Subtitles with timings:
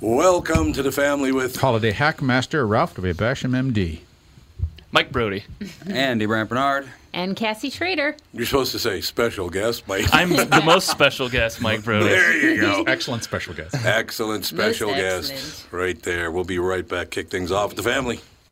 [0.00, 3.12] Welcome to the family with Holiday Hackmaster Ralph W.
[3.12, 4.00] Basham, MD.
[4.92, 5.44] Mike Brody.
[5.86, 6.88] Andy Brant Barnard.
[7.12, 8.16] And Cassie Schrader.
[8.32, 10.06] You're supposed to say special guest, Mike.
[10.12, 12.06] I'm the most special guest, Mike Brody.
[12.06, 12.84] there you go.
[12.84, 13.74] Excellent special guest.
[13.84, 15.32] Excellent special Most guest.
[15.32, 15.72] excellent.
[15.72, 16.30] Right there.
[16.30, 17.10] We'll be right back.
[17.10, 18.20] Kick things off with the family.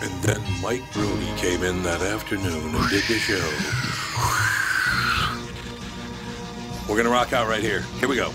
[0.00, 3.48] And then Mike Brody came in that afternoon and did the show.
[6.88, 7.82] We're going to rock out right here.
[7.98, 8.32] Here we go.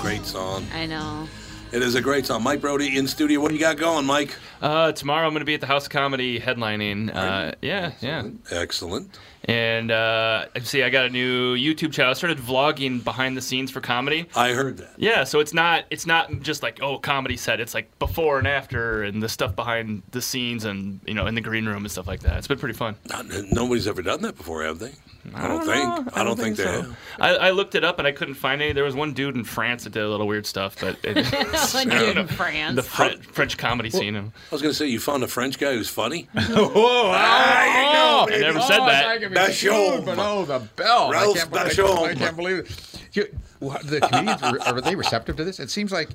[0.00, 0.66] Great song.
[0.72, 1.28] I know.
[1.74, 2.44] It is a great song.
[2.44, 3.40] Mike Brody in studio.
[3.40, 4.36] What do you got going, Mike?
[4.62, 7.12] Uh, tomorrow I'm going to be at the House of Comedy headlining.
[7.12, 8.28] Uh, yeah, yeah.
[8.52, 9.18] Excellent.
[9.46, 12.12] And uh, see, I got a new YouTube channel.
[12.12, 14.28] I started vlogging behind the scenes for comedy.
[14.36, 14.92] I heard that.
[14.98, 17.58] Yeah, so it's not it's not just like oh comedy set.
[17.58, 21.34] It's like before and after and the stuff behind the scenes and you know in
[21.34, 22.38] the green room and stuff like that.
[22.38, 22.94] It's been pretty fun.
[23.08, 24.92] Not, nobody's ever done that before, have they?
[25.32, 25.88] I don't, think.
[25.88, 26.12] know.
[26.14, 26.82] I don't, think, they so.
[26.82, 26.98] have.
[27.18, 28.72] I, I looked it up and I couldn't find any.
[28.72, 31.16] There was one dude in France that did a little weird stuff, but it,
[31.74, 32.76] One dude in France.
[32.76, 34.16] the Fre- French comedy scene.
[34.16, 36.28] I was going to say, you found a French guy who's funny?
[36.34, 37.10] Whoa!
[37.10, 38.32] Ah, ah, ah.
[38.32, 39.20] I never said oh, that.
[39.22, 40.04] Basham.
[40.04, 41.10] But oh, the bell!
[41.10, 41.98] Ralph I can't, I, Basham.
[41.98, 43.00] I can't believe it.
[43.12, 43.26] You,
[43.60, 45.58] wha- the comedians are they receptive to this?
[45.58, 46.10] It seems like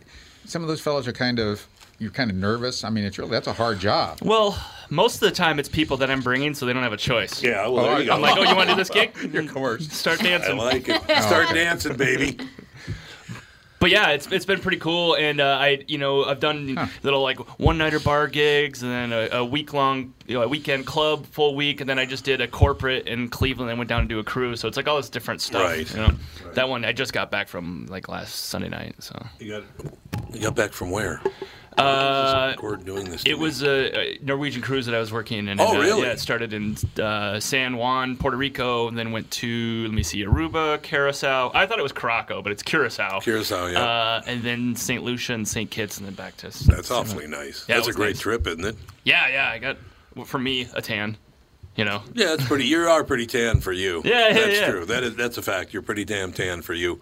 [0.45, 1.67] some of those fellows are kind of
[1.99, 2.83] you're kind of nervous.
[2.83, 4.19] I mean, it's really that's a hard job.
[4.21, 4.57] Well,
[4.89, 7.43] most of the time it's people that I'm bringing, so they don't have a choice.
[7.43, 8.13] Yeah, well, there you go.
[8.13, 9.15] I'm like, oh, you want to do this gig?
[9.33, 9.91] You're coerced.
[9.91, 10.59] Start dancing.
[10.59, 10.93] I dancing.
[10.95, 11.23] like it.
[11.23, 12.39] Start dancing, baby.
[13.79, 17.21] But yeah, it's it's been pretty cool, and uh, I you know I've done little
[17.21, 20.85] like one nighter bar gigs, and then a, a week long you know, a weekend
[20.85, 24.01] club full week, and then I just did a corporate in Cleveland, and went down
[24.01, 24.59] to do a cruise.
[24.59, 25.63] So it's like all this different stuff.
[25.63, 25.89] Right.
[25.91, 26.11] You know,
[26.55, 28.95] that one I just got back from like last Sunday night.
[28.99, 29.63] So You got,
[30.35, 31.21] you got back from where?
[31.79, 33.23] Uh, doing this.
[33.25, 35.59] it was a, a Norwegian cruise that I was working in.
[35.59, 36.01] Oh, and, uh, really?
[36.01, 40.03] Yeah, it started in uh, San Juan, Puerto Rico, and then went to let me
[40.03, 41.51] see, Aruba, Curacao.
[41.53, 43.19] I thought it was Caraco, but it's Curacao.
[43.19, 43.79] Curacao, yeah.
[43.81, 45.03] Uh, and then St.
[45.03, 45.69] Lucia and St.
[45.69, 46.51] Kitts, and then back to.
[46.51, 46.69] St.
[46.69, 47.65] That's awfully nice.
[47.67, 48.21] Yeah, That's a great nice.
[48.21, 48.75] trip, isn't it?
[49.03, 49.49] Yeah, yeah.
[49.49, 49.77] I got
[50.25, 51.17] for me a tan.
[51.75, 52.01] You know.
[52.13, 52.65] Yeah, it's pretty.
[52.65, 54.01] You are pretty tan for you.
[54.09, 54.71] Yeah, yeah, that's yeah.
[54.71, 54.85] true.
[54.85, 55.71] That is that's a fact.
[55.71, 56.99] You're pretty damn tan for you.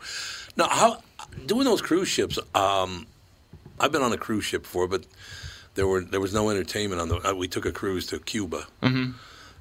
[0.55, 1.01] Now, how
[1.45, 2.37] doing those cruise ships?
[2.53, 3.07] Um,
[3.79, 5.05] I've been on a cruise ship before, but
[5.75, 7.29] there were there was no entertainment on the.
[7.29, 9.11] Uh, we took a cruise to Cuba, Mm-hmm.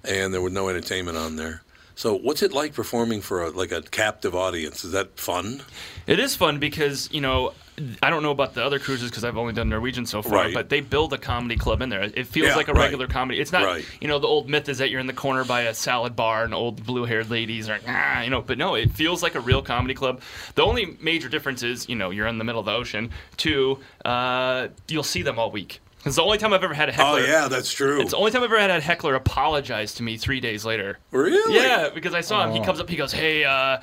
[0.04, 1.62] and there was no entertainment on there.
[1.98, 4.84] So, what's it like performing for a, like a captive audience?
[4.84, 5.62] Is that fun?
[6.06, 7.54] It is fun because you know
[8.02, 10.54] I don't know about the other cruises because I've only done Norwegian so far, Right.
[10.54, 12.02] but they build a comedy club in there.
[12.02, 12.82] It feels Yeah, like a right.
[12.82, 13.40] regular comedy.
[13.40, 13.84] It's not Right.
[13.98, 16.44] you know the old myth is that you're in the corner by a salad bar
[16.44, 19.62] and old blue-haired ladies are ah, you know, but no, it feels like a real
[19.62, 20.20] comedy club.
[20.54, 23.10] The only major difference is you know you're in the middle of the ocean.
[23.38, 25.80] Two, uh, you'll see them all week.
[26.06, 27.26] It's the only time I've ever had a Oh heckler.
[27.26, 28.00] yeah, that's true.
[28.00, 30.98] It's the only time I've ever had a heckler apologize to me three days later.
[31.10, 31.54] really?
[31.56, 32.52] Yeah, because I saw him.
[32.54, 32.88] He comes up.
[32.88, 33.78] He goes, "Hey, uh,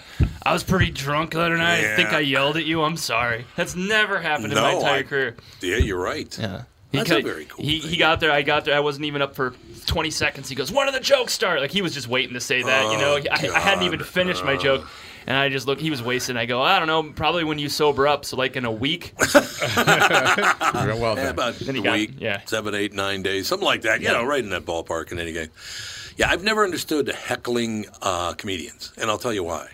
[0.45, 1.83] I was pretty drunk the other night.
[1.85, 2.17] I think Yeah.
[2.17, 2.81] I yelled at you.
[2.83, 5.35] I'm sorry." That's never happened in my No, entire I- career.
[5.61, 6.35] Yeah, you're right.
[6.39, 6.61] Yeah.
[6.91, 7.89] He That's a cut- very cool He, thing.
[7.89, 8.31] he got there.
[8.31, 8.75] I got there.
[8.75, 9.55] I wasn't even up for
[9.87, 10.47] 20 seconds.
[10.47, 12.91] He goes, "When do the jokes start?" Like he was just waiting to say that.
[12.91, 14.07] you know, Oh, I, I hadn't even God.
[14.07, 14.87] finished my joke,
[15.27, 15.79] and I just look.
[15.79, 16.37] He was wasting.
[16.37, 18.25] I go, I don't know, probably when you sober up.
[18.25, 19.13] So like in a week.
[20.93, 21.27] Well Yeah, done.
[21.29, 22.41] about Then a he got- week, yeah.
[22.45, 24.01] seven, eight, nine days, something like that.
[24.01, 25.49] You know, right in that ballpark in any game.
[26.17, 29.69] Yeah, I've never understood heckling uh, comedians, and I'll tell you why.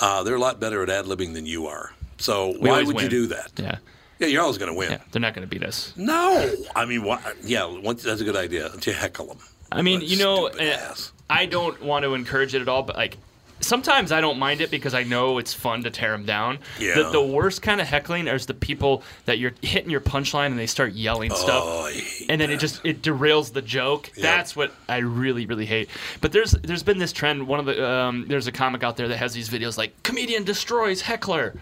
[0.00, 1.92] Uh, they're a lot better at ad libbing than you are.
[2.18, 3.50] So We why always would you do that?
[3.56, 3.78] Yeah,
[4.20, 4.92] Yeah, you're always going to win.
[4.92, 4.98] yeah.
[5.10, 5.92] They're not going to beat us.
[5.96, 8.68] No, I mean, why, yeah, once, that's a good idea.
[8.70, 9.38] To heckle them.
[9.72, 11.12] I mean, you know, Stupid ass.
[11.28, 13.16] I don't want to encourage it at all, but like
[13.60, 16.58] sometimes I don't mind it because I know it's fun to tear them down.
[16.78, 16.94] Yeah.
[16.94, 20.58] The, the worst kind of heckling is the people that you're hitting your punchline and
[20.58, 21.64] they start yelling stuff.
[21.66, 24.10] Oh, hate and then it just it derails the joke.
[24.16, 25.88] That's what I really really hate.
[26.20, 27.46] But there's there's been this trend.
[27.46, 30.44] One of the um, there's a comic out there that has these videos like comedian
[30.44, 31.54] destroys heckler,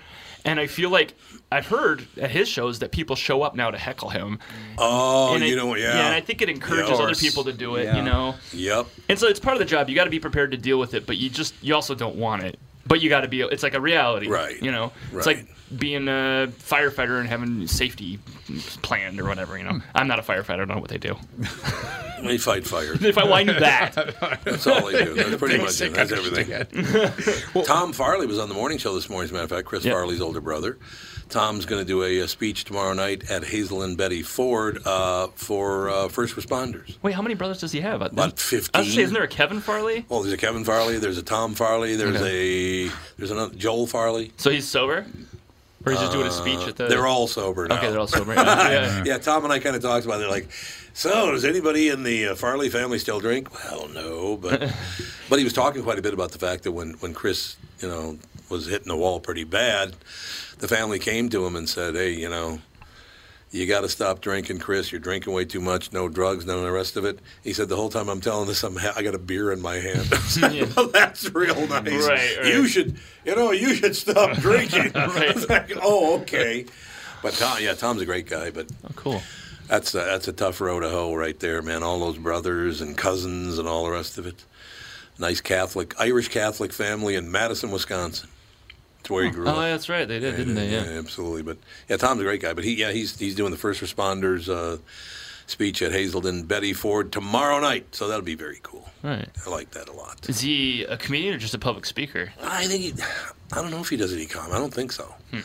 [0.44, 1.14] and I feel like
[1.52, 4.40] I've heard at his shows that people show up now to heckle him.
[4.78, 6.06] Oh, and you know, yeah.
[6.06, 7.04] and I think it encourages Yeah.
[7.04, 7.84] other people to do it.
[7.84, 7.96] Yeah.
[7.96, 8.34] You know.
[8.52, 8.86] Yep.
[9.08, 9.88] And so it's part of the job.
[9.88, 12.16] You got to be prepared to deal with it, but you just you also don't
[12.16, 12.58] want it.
[12.86, 13.40] But you got to be.
[13.42, 14.60] It's like a reality, Right.
[14.62, 15.46] You know, it's like
[15.76, 18.18] being a firefighter and having safety
[18.82, 19.56] planned or whatever.
[19.58, 19.78] You know, hmm.
[19.94, 20.50] I'm not a firefighter.
[20.50, 21.16] I don't know what they do.
[22.22, 22.94] They fight fire.
[23.00, 23.94] If I, well, I knew that.
[24.44, 25.14] That's all they do.
[25.14, 25.92] That's pretty much it.
[25.92, 27.64] That's everything.
[27.64, 29.84] Tom Farley was on the morning show this morning, as a matter of fact, Chris
[29.84, 29.92] Yeah.
[29.92, 30.78] Farley's older brother.
[31.28, 35.90] Tom's going to do a, uh speech tomorrow night at Hazelden Betty Ford uh, for
[35.90, 36.96] uh, first responders.
[37.02, 38.02] Wait, how many brothers does he have?
[38.02, 38.84] About I 15.
[38.84, 40.04] say, isn't there a Kevin Farley?
[40.08, 44.32] Well, there's a Kevin Farley, there's a Tom Farley, there's a there's another Joel Farley.
[44.36, 45.06] So he's sober,
[45.84, 46.86] or he's just doing a speech at the?
[46.88, 47.76] They're all sober now.
[47.78, 47.90] okay.
[47.90, 48.34] They're all sober.
[48.36, 49.02] yeah.
[49.04, 50.28] yeah, Tom and I kind of talked about it.
[50.28, 50.50] Like,
[50.94, 53.52] so does anybody in the uh, Farley family still drink?
[53.52, 54.60] Well, no, but
[55.28, 57.88] but he was talking quite a bit about the fact that when when Chris, you
[57.88, 58.18] know,
[58.48, 59.94] was hitting the wall pretty bad,
[60.58, 62.60] the family came to him and said, "Hey, you know."
[63.52, 64.90] You got to stop drinking, Chris.
[64.90, 65.92] You're drinking way too much.
[65.92, 67.20] No drugs, none of the rest of it.
[67.44, 69.62] He said the whole time I'm telling this, I'm ha- I got a beer in
[69.62, 70.10] my hand.
[70.76, 71.86] Well, that's real nice.
[72.06, 72.46] Right, right.
[72.52, 74.90] You should, you know, you should stop drinking.
[74.94, 75.36] Right.
[75.48, 76.66] Like, oh, okay.
[77.22, 78.50] But Tom, yeah, Tom's a great guy.
[78.50, 79.22] But Oh, cool.
[79.68, 81.84] that's a, that's a tough road to hoe right there, man.
[81.84, 84.44] All those brothers and cousins and all the rest of it.
[85.18, 88.28] Nice Catholic, Irish Catholic family in Madison, Wisconsin.
[89.00, 89.56] It's where he grew Oh, up.
[89.56, 90.06] Oh, that's right.
[90.06, 90.68] They did, didn't they?
[90.70, 90.98] Yeah.
[90.98, 91.42] absolutely.
[91.42, 91.58] But
[91.88, 92.52] yeah, Tom's a great guy.
[92.54, 94.78] But he, yeah, he's he's doing the first responders uh,
[95.46, 97.94] speech at Hazelden Betty Ford tomorrow night.
[97.94, 98.88] So that'll be very cool.
[99.04, 99.28] Right.
[99.46, 100.28] I like that a lot.
[100.28, 102.32] Is he a comedian or just a public speaker?
[102.42, 102.92] I think he,
[103.52, 104.54] I don't know if he does any comedy.
[104.54, 105.14] I don't think so.
[105.30, 105.40] Hmm.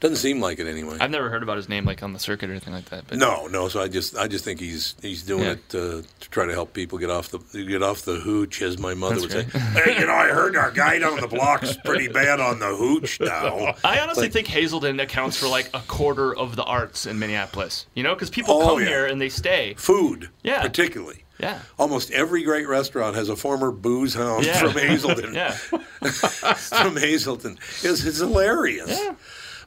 [0.00, 0.96] Doesn't seem like it anyway.
[1.00, 3.04] I've never heard about his name like on the circuit or anything like that.
[3.08, 3.68] But No, no.
[3.68, 5.50] So I just, I just think he's he's doing Yeah.
[5.52, 5.78] it uh,
[6.20, 9.20] to try to help people get off the get off the hooch, as my mother
[9.26, 9.58] That's would say.
[9.84, 13.18] Hey, you know, I heard our guy down the block's pretty bad on the hooch
[13.20, 13.74] now.
[13.82, 17.86] I honestly Like- think Hazelden accounts for like a quarter of the arts in Minneapolis.
[17.94, 18.86] You know, because people Oh, come yeah.
[18.86, 19.74] here and they stay.
[19.78, 20.62] Food, Yeah.
[20.62, 21.24] particularly.
[21.40, 21.60] Yeah.
[21.78, 24.58] Almost every great restaurant has a former booze hound Yeah.
[24.58, 25.34] from Hazelden.
[25.38, 25.50] Yeah.
[26.12, 27.58] from Hazelden.
[27.82, 28.88] It's, it's hilarious.
[28.90, 29.14] Yeah.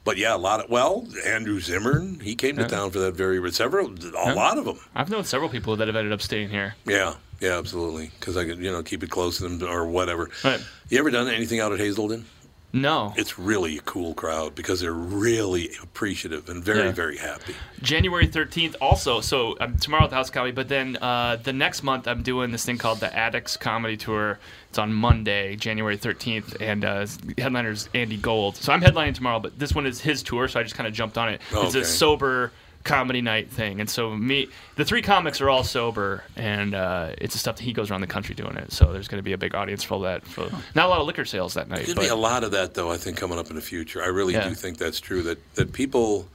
[0.04, 3.52] But yeah, a lot of well, Andrew Zimmern, he came to town for that very
[3.52, 4.80] several, a lot of them.
[4.94, 6.74] I've known several people that have ended up staying here.
[6.84, 8.10] Yeah, yeah, absolutely.
[8.18, 10.30] Because I could, you know, keep it close to them or whatever.
[10.42, 10.60] Right.
[10.88, 12.26] You ever done anything out at Hazelden?
[12.72, 13.12] No.
[13.16, 16.92] It's really a cool crowd because they're really appreciative and very, Yeah.
[16.92, 17.54] very happy.
[17.82, 19.20] January 13th also.
[19.20, 22.22] So um, tomorrow at the House of Comedy, but then uh, the next month I'm
[22.22, 24.38] doing this thing called the Addicts Comedy Tour.
[24.70, 28.56] It's on Monday, January 13th, and uh, headliner's Andy Gold.
[28.56, 30.94] So I'm headlining tomorrow, but this one is his tour, so I just kind of
[30.94, 31.42] jumped on it.
[31.52, 32.52] It's a sober
[32.84, 37.34] comedy night thing, and so me, the three comics are all sober, and uh, it's
[37.34, 38.72] the stuff that he goes around the country doing it.
[38.72, 40.26] So there's going to be a big audience for that.
[40.26, 41.86] For not a lot of liquor sales that night.
[41.86, 44.02] There'll be a lot of that, though, I think, coming up in the future.
[44.02, 44.48] I really Yeah.
[44.48, 45.22] do think that's true.
[45.22, 46.28] That, that people.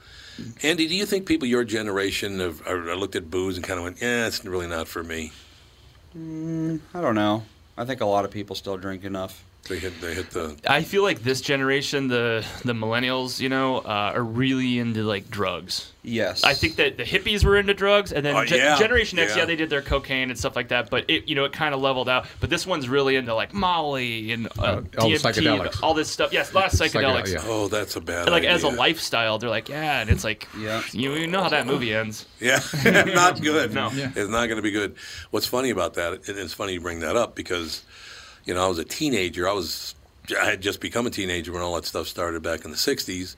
[0.62, 3.78] Andy, do you think people your generation have, are, are looked at booze and kind
[3.78, 5.32] of went, yeah, it's really not for me?
[6.14, 7.42] I don't know.
[7.76, 9.44] I think a lot of people still drink enough.
[9.68, 10.56] They hit, they hit the.
[10.66, 15.30] I feel like this generation, the the millennials, you know, uh, are really into like
[15.30, 15.92] drugs.
[16.02, 16.42] Yes.
[16.42, 19.32] I think that the hippies were into drugs, and then Oh, Ge- yeah, Generation X,
[19.32, 19.40] yeah.
[19.40, 20.88] yeah, they did their cocaine and stuff like that.
[20.88, 22.26] But it, you know, it kind of leveled out.
[22.40, 25.82] But this one's really into like Molly and uh, Uh, all DMT, psychedelics.
[25.82, 26.32] all this stuff.
[26.32, 27.24] Yes, a lot of psychedelics.
[27.24, 27.40] Psychedel- yeah.
[27.44, 30.48] Oh, that's a bad And like as a lifestyle, they're like, yeah, and it's like,
[30.58, 30.82] Yeah.
[30.92, 32.24] you, you know how that movie ends.
[32.40, 33.72] Yeah, not good.
[33.74, 33.90] No.
[33.90, 34.10] Yeah.
[34.16, 34.94] It's not going to be good.
[35.30, 37.82] What's funny about that, and it's funny you bring that up because,
[38.48, 39.46] you know, I was a teenager.
[39.46, 39.94] I was,
[40.40, 43.36] I had just become a teenager when all that stuff started back in the '60s,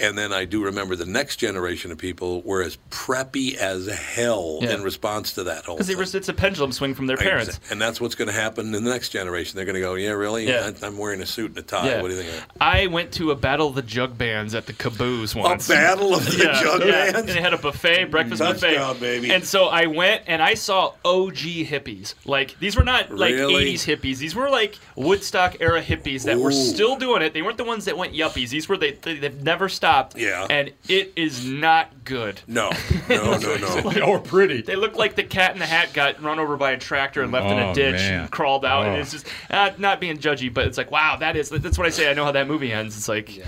[0.00, 4.58] And then I do remember the next generation of people were as preppy as hell
[4.62, 4.74] Yeah.
[4.74, 7.60] in response to that whole Because it's a pendulum swing from their parents.
[7.70, 9.56] And that's what's going to happen in the next generation.
[9.56, 10.46] They're going to go, yeah, really?
[10.48, 10.70] Yeah.
[10.82, 11.86] I- I'm wearing a suit and a tie.
[11.88, 12.02] Yeah.
[12.02, 12.44] What do you think?
[12.60, 15.68] I went to a battle of the jug bands at the Caboose once.
[15.68, 17.18] A battle of the yeah, jug bands?
[17.18, 19.00] And they had a buffet, breakfast Touchdown, buffet.
[19.00, 19.30] baby.
[19.32, 22.14] And so I went and I saw OG hippies.
[22.24, 23.74] Like these were not like Really?
[23.74, 24.18] 80s hippies.
[24.18, 27.34] These were like Woodstock era hippies that were still doing it.
[27.34, 28.50] They weren't the ones that went yuppies.
[28.50, 30.16] These were they, they they've never stopped.
[30.16, 30.46] Yeah.
[30.48, 32.40] And it is not good.
[32.46, 32.70] No,
[33.08, 33.56] no, no,
[33.90, 34.02] no.
[34.06, 34.62] or pretty.
[34.62, 37.32] They look like the cat in the hat got run over by a tractor and
[37.32, 38.20] left in Oh, a ditch man.
[38.22, 38.86] and crawled out.
[38.86, 39.00] And Oh.
[39.00, 41.90] it's just uh, not being judgy, but it's like, wow, that is that's what I
[41.90, 42.10] say.
[42.10, 42.96] I know how that movie ends.
[42.96, 43.42] It's like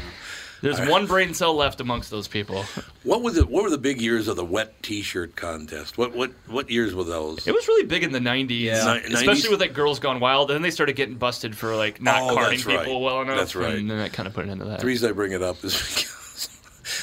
[0.60, 2.64] there's one brain cell left amongst those people.
[3.02, 3.48] What was it?
[3.48, 5.98] What were the big years of the wet T-shirt contest?
[5.98, 7.46] What what what years were those?
[7.48, 9.00] It was really big in the 90s, Yeah.
[9.08, 9.50] Ni- especially 90s?
[9.50, 10.50] with like Girls Gone Wild.
[10.50, 12.78] And then they started getting busted for like not Oh, carding that's right.
[12.84, 13.38] people well enough.
[13.38, 13.74] That's right.
[13.74, 14.78] And then that kind of put an end to that.
[14.80, 16.16] The reason I bring it up is because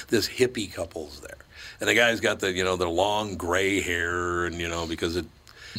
[0.09, 1.37] this hippie couple's there,
[1.79, 5.15] and the guy's got the you know the long gray hair, and you know because
[5.15, 5.25] it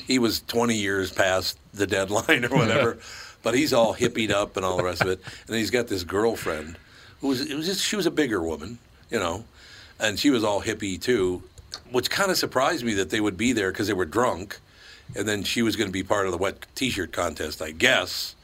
[0.07, 2.99] he was 20 years past the deadline or whatever,
[3.43, 6.05] but he's all hippied up and all the rest of it, and he's got this
[6.05, 6.77] girlfriend
[7.21, 8.79] who was it was just she was a bigger woman,
[9.11, 9.45] you know,
[9.99, 11.43] and she was all hippie too,
[11.91, 14.59] which kind of surprised me that they would be there because they were drunk,
[15.15, 18.35] and then she was going to be part of the wet T-shirt contest, I guess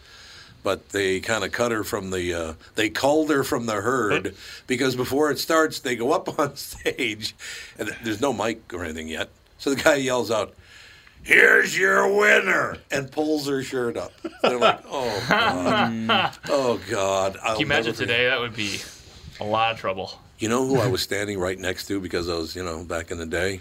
[0.67, 4.35] but they kind of cut her from the uh, they culled her from the herd
[4.67, 7.37] because before it starts they go up on stage
[7.79, 10.53] and there's no mic or anything yet so the guy yells out
[11.23, 17.53] here's your winner and pulls her shirt up they're like oh god oh god I'll
[17.53, 18.09] Can you imagine forget.
[18.09, 18.29] today?
[18.29, 18.81] That would be
[19.39, 20.19] a lot of trouble.
[20.41, 23.13] you know who I was standing right next to because I was you know back
[23.13, 23.61] in the day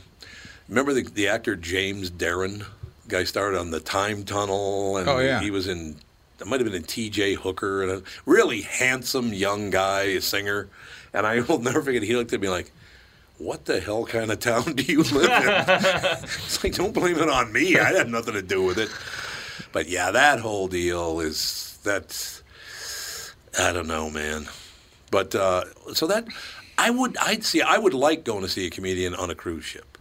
[0.67, 2.65] remember the, the actor James Darren
[3.07, 5.39] guy started on the time tunnel and Oh, yeah.
[5.39, 5.97] he was in
[6.39, 10.70] it might have been a TJ Hooker and a really handsome young guy, a singer.
[11.13, 12.72] And I will never forget, he looked at me like,
[13.38, 15.50] What the hell kind of town do you live in?
[16.27, 17.77] it's like, Don't blame it on me.
[17.77, 18.89] I had nothing to do with it.
[19.72, 22.42] But yeah, that whole deal is that's,
[23.60, 24.48] I don't know, man.
[25.12, 26.27] But uh, so that,
[26.77, 29.63] I would, I'd see, I would like going to see a comedian on a cruise
[29.63, 29.98] ship.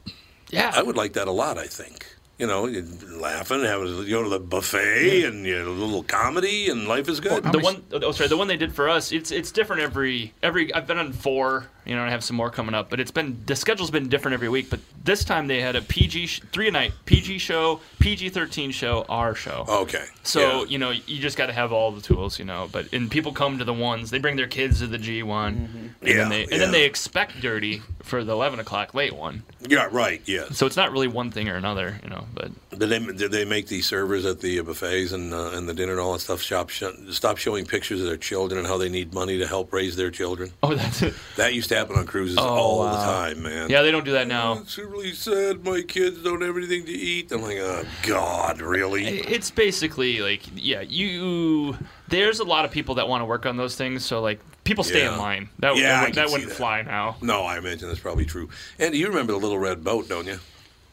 [0.51, 0.73] Yeah.
[0.75, 2.14] I would like that a lot, I think.
[2.39, 2.83] You know, you're
[3.17, 7.09] laughing, having you go to the buffet, and you know, a little comedy, and life
[7.09, 7.45] is good.
[7.45, 10.73] the one oh sorry the one they did for us it's it's different every every
[10.75, 13.41] i've been on four you know i have some more coming up but it's been
[13.47, 16.69] the schedule's been different every week but this time they had a pg sh- three
[16.69, 20.05] a night pg show pg-13 show r show Okay.
[20.23, 20.65] so yeah.
[20.69, 23.33] you know you just got to have all the tools you know but and people
[23.33, 26.43] come to the ones they bring their kids to the g1 and, Yeah, then, they,
[26.45, 26.59] and yeah.
[26.59, 30.45] then they expect dirty for the 11 o'clock late one yeah, right, yeah.
[30.51, 33.45] so it's not really one thing or another you know but Did they did they
[33.45, 36.41] make these servers at the buffets and uh, and the dinner and all that stuff
[36.43, 39.73] shop sh- stop showing pictures of their children and how they need money to help
[39.73, 40.51] raise their children?
[40.63, 43.69] oh that's it That used to happen on cruises oh, all the time, man.
[43.69, 45.65] yeah they don't do that Oh, now it's really sad.
[45.65, 47.31] My kids don't have anything to eat.
[47.33, 49.05] I'm like, oh God, really?
[49.21, 51.77] It's basically like, yeah, you.
[52.09, 54.85] There's a lot of people that want to work on those things, so like people
[54.85, 55.13] stay Yeah.
[55.15, 55.49] in line.
[55.59, 56.57] That, Yeah, I that, can that see wouldn't that.
[56.57, 57.17] fly now.
[57.21, 58.49] No, I imagine that's probably true.
[58.79, 60.39] And you remember the little red boat, don't you?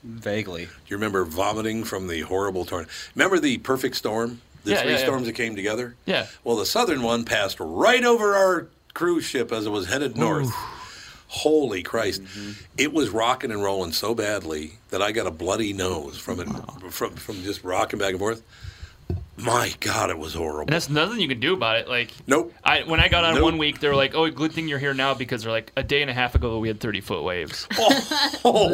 [0.03, 0.65] Vaguely.
[0.65, 2.89] Do you remember vomiting from the horrible tornado?
[3.15, 4.41] Remember the perfect storm?
[4.63, 5.03] The Yeah, three yeah, yeah.
[5.03, 5.95] storms that came together?
[6.05, 6.27] Yeah.
[6.43, 10.51] Well, the southern one passed right over our cruise ship as it was headed north.
[11.27, 12.23] Holy Christ.
[12.23, 12.51] Mm-hmm.
[12.77, 16.47] It was rocking and rolling so badly that I got a bloody nose from it
[16.91, 18.43] from from just rocking back and forth.
[19.37, 20.69] My God, it was And horrible.
[20.71, 21.87] that's nothing you can do about it.
[21.87, 22.53] Like, Nope.
[22.63, 23.43] I when I got on Nope.
[23.43, 25.83] one week, they were like, "Oh, good thing you're here now," because they're like, a
[25.83, 27.67] day and a half ago we had 30 foot waves.
[28.43, 28.69] Oh,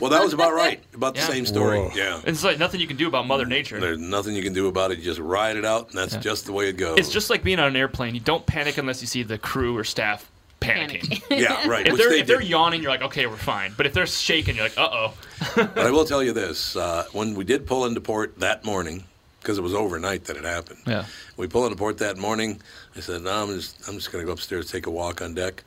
[0.00, 0.80] well, that was about right.
[0.94, 1.26] About the Yeah.
[1.26, 1.78] same story.
[1.80, 1.90] Whoa.
[1.94, 2.20] Yeah.
[2.24, 3.80] It's like nothing you can do about Mother Nature.
[3.80, 4.98] There's nothing you can do about it.
[4.98, 6.98] You just ride it out, and that's just the way it goes.
[6.98, 8.14] It's just like being on an airplane.
[8.14, 11.20] You don't panic unless you see the crew or staff panicking.
[11.20, 11.22] Panic.
[11.30, 11.86] yeah, right.
[11.86, 13.72] If they're they if they're yawning, you're like, okay, we're fine.
[13.76, 15.14] But if they're shaking, you're like, uh oh.
[15.56, 19.04] But I will tell you this: uh, when we did pull into port that morning,
[19.48, 20.80] because it was overnight that it happened.
[20.86, 21.06] Yeah.
[21.38, 22.60] We pull into port that morning.
[22.94, 25.32] I said, "No, I'm just I'm just going to go upstairs, take a walk on
[25.32, 25.64] deck."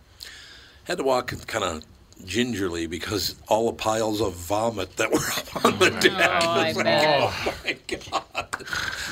[0.83, 1.83] Had to walk kind of
[2.23, 6.29] gingerly because all the piles of vomit that were up on the oh, deck.
[6.43, 7.23] Oh, I was like, bet.
[7.23, 7.77] oh my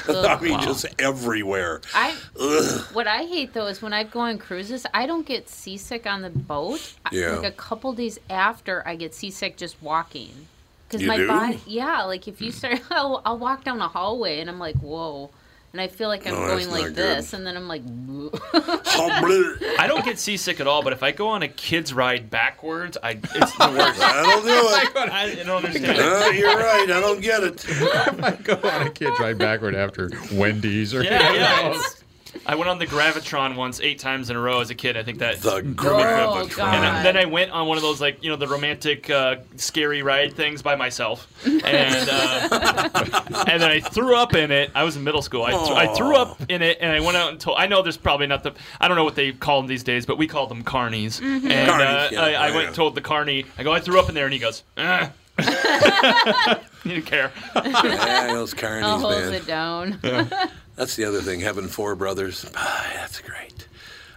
[0.06, 0.26] god!
[0.40, 1.82] I mean, just everywhere.
[1.96, 2.12] I
[2.94, 6.22] what I hate though is when I go on cruises, I don't get seasick on
[6.22, 6.94] the boat.
[7.08, 7.38] I- Yeah.
[7.38, 10.46] Like a couple days after, I get seasick just walking.
[10.90, 11.28] Because my do?
[11.28, 14.76] body, yeah, like if you start, I'll, I'll walk down a hallway and I'm like,
[14.78, 15.30] whoa,
[15.72, 17.18] and I feel like I'm that's going like not good.
[17.18, 17.84] this, and then I'm like,
[19.80, 22.98] I don't get seasick at all, but if I go on a kid's ride backwards,
[23.04, 24.00] I it's the worst.
[24.00, 25.12] That'll do it.
[25.12, 26.00] I don't understand.
[26.00, 26.90] Uh, you're right.
[26.90, 27.66] I don't get it.
[27.70, 31.80] I go on a kid's ride backward after Wendy's or Yeah, yeah.
[32.34, 34.98] It's, I went on the Gravitron once eight times in a row as a kid.
[34.98, 36.48] I think that The grew me Oh.
[36.56, 36.76] God.
[36.76, 39.38] And then- then I went on one of those like you know the romantic uh,
[39.56, 44.72] scary ride things by myself, and uh, and then I threw up in it.
[44.76, 45.44] I was in middle school.
[45.44, 47.58] I, th- I threw up in it, and I went out and told.
[47.58, 48.54] I know there's probably not the.
[48.80, 51.22] I don't know what they call them these days, but we call them carnies.
[51.22, 52.68] And uh, Carnies, yeah, I, I yeah, went yeah.
[52.68, 53.46] and told the carny.
[53.58, 55.12] I go, I threw up in there, and he goes, ah.
[56.84, 57.32] he didn't care.
[57.56, 59.34] Yeah, those carnies, I'll hold man.
[59.34, 60.00] it down.
[60.80, 62.50] That's the other thing, having four brothers.
[62.56, 63.68] Ah, that's great.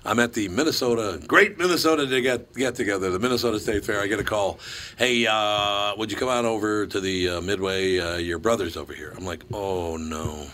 [0.04, 4.00] I'm at the Minnesota, great Minnesota to get get together, the Minnesota State Fair.
[4.00, 4.61] I get a call.
[4.97, 7.99] Hey, uh, would you come on over to the uh, Midway?
[7.99, 9.12] Uh, your brother's over here.
[9.16, 10.47] I'm like, oh no,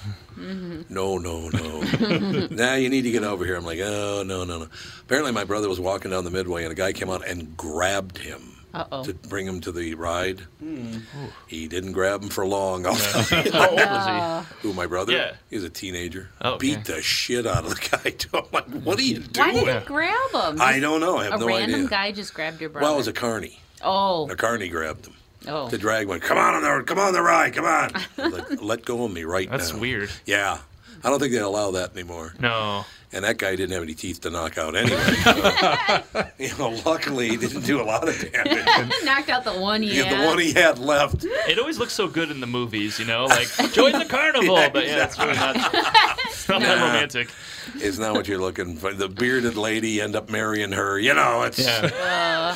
[0.89, 2.47] no, no, no.
[2.53, 3.57] now you need to get over here.
[3.57, 4.69] I'm like, oh no, no, no.
[5.03, 8.17] Apparently, my brother was walking down the Midway, and a guy came out and grabbed
[8.17, 8.58] him.
[8.75, 9.05] Uh-oh.
[9.05, 10.99] To bring him to the ride, hmm.
[11.47, 12.87] he didn't grab him for long.
[12.87, 13.51] I'll tell you.
[13.53, 15.13] How old was Who, my brother?
[15.13, 15.33] Yeah.
[15.49, 16.29] He was a teenager.
[16.43, 16.75] Oh, okay.
[16.77, 18.29] Beat the shit out of the guy, too.
[18.35, 19.47] I'm like, what are you doing?
[19.49, 19.65] Why doing?
[19.67, 20.61] did he grab him?
[20.61, 21.17] I don't know.
[21.17, 21.89] I have A no random idea.
[21.89, 22.85] guy just grabbed your brother.
[22.85, 23.59] Well, it was a carny.
[23.83, 25.15] oh, A carny grabbed him.
[25.49, 25.71] oh.
[25.71, 26.21] To drag one.
[26.21, 27.55] Come on on the, come on the ride.
[27.55, 27.91] Come on.
[28.19, 29.73] let, let go of me right That's now.
[29.73, 30.11] That's weird.
[30.27, 30.59] Yeah.
[31.03, 32.35] I don't think they allow that anymore.
[32.41, 32.85] No.
[33.11, 35.01] And that guy didn't have any teeth to knock out anyway.
[35.25, 38.93] so, you know, luckily he didn't do a lot of damage.
[39.05, 40.21] Knocked out the one he Yeah, had.
[40.21, 41.25] the one he had left.
[41.25, 44.87] It always looks so good in the movies, you know, like join the carnival, but
[44.87, 47.31] yeah, it's really not, it's not that romantic.
[47.77, 48.93] It's not what you're looking for.
[48.93, 50.99] The bearded lady end up marrying her.
[50.99, 51.59] You know, it's.
[51.59, 52.55] Yeah,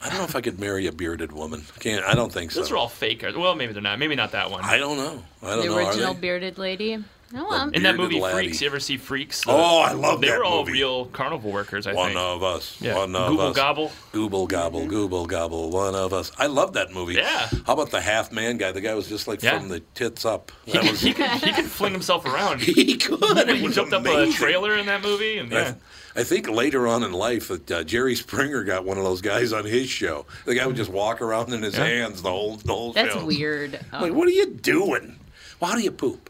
[0.00, 1.64] I don't know if I could marry a bearded woman.
[1.80, 2.04] Can't.
[2.04, 2.60] I don't think so.
[2.60, 3.24] those are all fake.
[3.36, 3.98] Well, maybe they're not.
[3.98, 4.62] Maybe not that one.
[4.64, 5.22] I don't know.
[5.42, 5.78] I don't the know.
[5.78, 7.02] Are original bearded lady.
[7.30, 8.46] No, um, in that movie laddie.
[8.48, 9.44] Freaks, you ever see Freaks?
[9.44, 10.72] The- Oh, I love They that were all movie.
[10.78, 11.98] real carnival workers, I think.
[11.98, 12.18] One think.
[12.20, 12.76] of us.
[12.80, 12.96] yeah.
[12.96, 13.56] One of Gooble us.
[13.56, 13.92] Gobble.
[14.14, 15.70] Gooble gobble, Gooble gobble.
[15.70, 16.32] One of us.
[16.38, 17.14] I love that movie.
[17.16, 17.48] Yeah.
[17.66, 18.72] How about the half man guy?
[18.72, 19.58] The guy was just like Yeah.
[19.58, 20.52] from the tits up.
[20.64, 21.00] He That could, was.
[21.02, 22.60] he, could, he could fling himself around.
[22.62, 23.20] he could.
[23.48, 24.32] It He was jumped up a amazing.
[24.32, 25.74] trailer in that movie, and I, yeah.
[26.16, 29.52] I think later on in life that uh, Jerry Springer got one of those guys
[29.52, 30.24] on his show.
[30.46, 31.84] The guy would just walk around in his Yeah.
[31.84, 33.24] hands the whole the whole that's show.
[33.26, 33.78] weird.
[33.92, 35.18] I'm Like, Oh, what are you doing?
[35.60, 36.27] Well, how do you poop?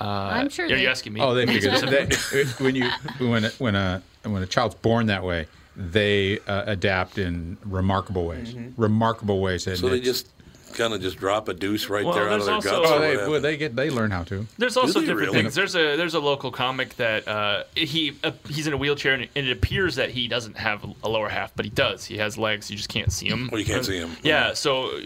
[0.00, 1.20] Uh, I'm sure Are they- you asking me?
[1.20, 2.88] Oh, they figured that when you
[3.18, 8.26] when a, when a when a child's born that way, they uh, adapt in remarkable
[8.26, 8.54] ways.
[8.76, 9.66] Remarkable ways.
[9.66, 10.28] And So they it's- just
[10.76, 12.90] kind of just drop a deuce right Well, there out of there's their also- guts.
[12.90, 13.30] Oh, or they, whatever.
[13.32, 14.46] well, they get they learn how to.
[14.58, 15.42] There's also different really?
[15.42, 15.54] things.
[15.54, 19.22] There's a there's a local comic that uh, he uh, he's in a wheelchair and
[19.24, 22.04] it, and it appears that he doesn't have a lower half, but he does.
[22.04, 22.70] He has legs.
[22.70, 23.48] You just can't see him.
[23.50, 24.16] Well, you can't see 'em.
[24.22, 25.00] Yeah, so uh,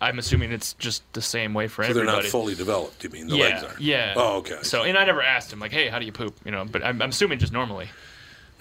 [0.00, 3.02] I'm assuming it's just the same way for So they're not fully developed.
[3.04, 3.74] You mean the yeah, legs are?
[3.80, 4.14] yeah.
[4.16, 4.58] Oh, okay.
[4.62, 6.34] So and I never asked him like, hey, how do you poop?
[6.44, 7.88] You know, but I'm, I'm assuming just normally.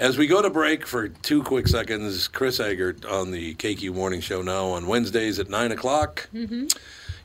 [0.02, 4.20] As we go to break for two quick seconds, Chris Egert on the KQ Morning
[4.20, 6.28] Show now on Wednesdays at 9 o'clock.
[6.34, 6.70] Mm-hmm.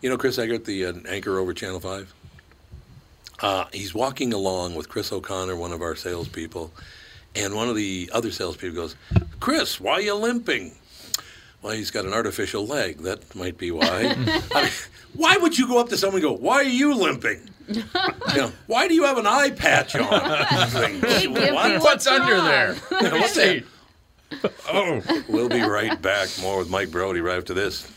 [0.03, 2.15] You know Chris Egert, the uh, anchor over Channel 5?
[3.41, 6.71] Uh, he's walking along with Chris O'Connor, one of our salespeople,
[7.35, 8.95] and one of the other salespeople goes,
[9.41, 10.73] Chris, why are you limping?
[11.63, 12.99] Well, he's got an artificial leg.
[12.99, 14.15] That might be why.
[14.55, 14.71] I mean,
[15.15, 17.41] why would you go up to someone and go, Why are you limping?
[17.69, 17.83] You
[18.37, 20.07] know, why do you have an eye patch on?
[20.71, 21.81] Hey, give me What?
[21.83, 22.21] What's wrong.
[22.21, 22.75] under there?
[23.21, 23.65] What's that?
[24.69, 26.29] Oh, We'll be right back.
[26.41, 27.91] More with Mike Brody right after this.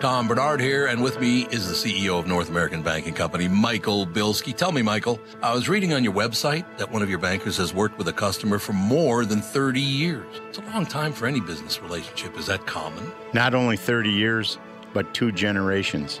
[0.00, 4.04] Tom Barnard here, and with me is the CEO of North American Banking Company, Michael
[4.06, 4.54] Bilski.
[4.54, 7.72] Tell me, Michael, I was reading on your website that one of your bankers has
[7.72, 10.26] worked with a customer for more than 30 years.
[10.48, 12.36] It's a long time for any business relationship.
[12.36, 13.10] Is that common?
[13.32, 14.58] Not only 30 years,
[14.92, 16.20] but two generations.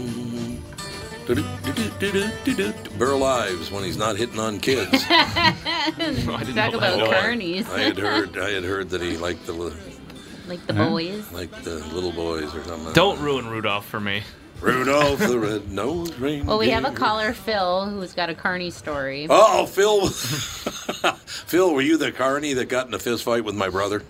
[2.97, 4.89] Burl Ives when he's not hitting on kids.
[5.09, 5.55] I
[5.97, 7.23] didn't Talk know about that.
[7.23, 7.69] carnies.
[7.69, 8.37] I had heard.
[8.37, 9.73] I had heard that he liked the li-
[10.47, 11.31] like the boys.
[11.31, 12.93] like the little boys or something.
[12.93, 14.23] Don't ruin Rudolph for me.
[14.59, 16.45] Rudolph the red-nosed reindeer.
[16.47, 19.25] Well, we have a caller, Phil, who's got a carny story.
[19.29, 20.07] Oh, Phil.
[21.25, 24.03] Phil, were you the carney that got in a fist fight with my brother?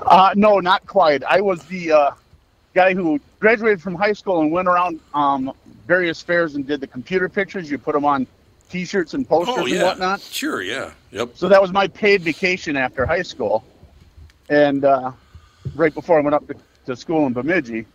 [0.00, 1.22] Uh, no, not quite.
[1.24, 2.10] I was the uh,
[2.74, 5.52] guy who graduated from high school and went around um,
[5.90, 7.68] various fairs and did the computer pictures.
[7.68, 8.24] You put them on
[8.70, 10.20] T-shirts and posters Oh and whatnot.
[10.20, 10.62] Sure.
[10.62, 10.92] Yeah.
[11.10, 11.30] Yep.
[11.34, 13.64] So that was my paid vacation after high school,
[14.48, 15.10] and uh,
[15.74, 16.54] right before I went up to,
[16.86, 17.86] to school in Bemidji,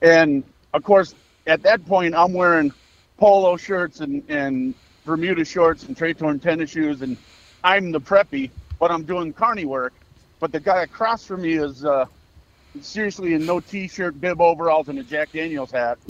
[0.00, 1.14] and of course
[1.46, 2.72] at that point I'm wearing
[3.18, 7.18] polo shirts and, and Bermuda shorts and Tretorn tennis shoes, and
[7.62, 8.48] I'm the preppy,
[8.80, 9.92] but I'm doing carny work.
[10.40, 12.06] But the guy across from me is uh,
[12.84, 15.98] seriously in no t-shirt, bib overalls, and a Jack Daniels hat.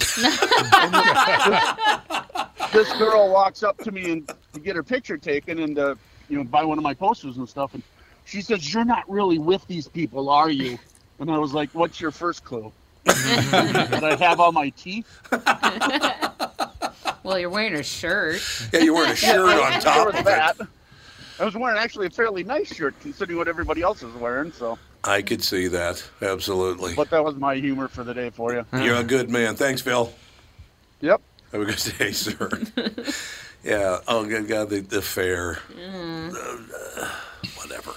[2.73, 5.97] this girl walks up to me and to get her picture taken and to
[6.29, 7.83] you know buy one of my posters and stuff and
[8.25, 10.77] she says you're not really with these people are you
[11.21, 12.73] and i was like what's your first clue
[13.05, 15.07] that i have all my teeth
[17.23, 18.41] Well, you're wearing a shirt.
[18.73, 20.55] Yeah, you're wearing a shirt on top of that.
[20.61, 20.67] it.
[21.41, 24.79] i was wearing actually a fairly nice shirt considering what everybody else is wearing so
[25.07, 26.03] I could see that.
[26.21, 26.95] Absolutely.
[26.95, 29.57] but that was my humor for the day for you You're a good man.
[29.57, 30.13] Thanks, Phil.
[31.01, 31.21] yep
[31.53, 32.49] Have a good day, sir.
[33.65, 33.99] yeah.
[34.09, 35.59] Oh, good God, the, the fair.
[35.75, 36.35] Mm.
[36.35, 37.09] Uh,
[37.57, 37.93] whatever.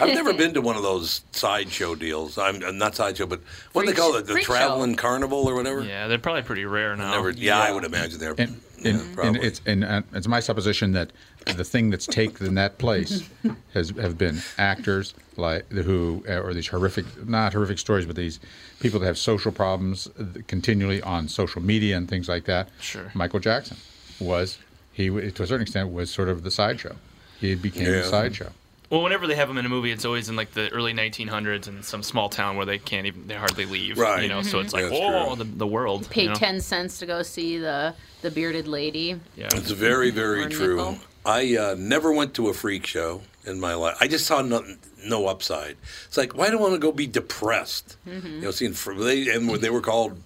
[0.00, 2.38] I've never been to one of those sideshow deals.
[2.38, 3.40] I'm uh, not sideshow, but
[3.72, 4.26] what do they call it?
[4.26, 4.54] The freak show.
[4.54, 5.82] traveling carnival or whatever.
[5.82, 7.12] Yeah, they're probably pretty rare now.
[7.12, 7.30] Never.
[7.30, 8.34] Yeah, I would imagine they're.
[8.38, 11.10] And, yeah, and, and it's and uh, it's my supposition that
[11.56, 13.28] the thing that's taken that place
[13.74, 18.38] has have been actors like who uh, or these horrific not horrific stories, but these
[18.80, 22.68] people that have social problems uh, continually on social media and things like that.
[22.80, 23.10] Sure.
[23.14, 23.76] Michael Jackson
[24.20, 24.58] was
[24.92, 26.96] he to a certain extent was sort of the sideshow.
[27.40, 28.02] He became Yeah.
[28.02, 28.52] the sideshow.
[28.92, 31.66] Well, whenever they have them in a movie, it's always in like the early 1900s
[31.66, 33.96] in some small town where they can't even, they hardly leave.
[33.96, 34.22] Right.
[34.22, 35.36] You know, so it's like, That's whoa, true.
[35.36, 36.10] the, the world.
[36.10, 36.34] Pay you know?
[36.34, 39.18] ten cents to go see the the bearded lady.
[39.34, 39.48] Yeah.
[39.54, 40.76] It's very, very true.
[40.76, 40.98] nickel.
[41.24, 43.96] I uh, never went to a freak show in my life.
[43.98, 44.62] I just saw no,
[45.02, 45.78] no upside.
[46.06, 47.96] It's like, why do I want to go be depressed?
[48.04, 50.20] You know, seeing fr- they and they were called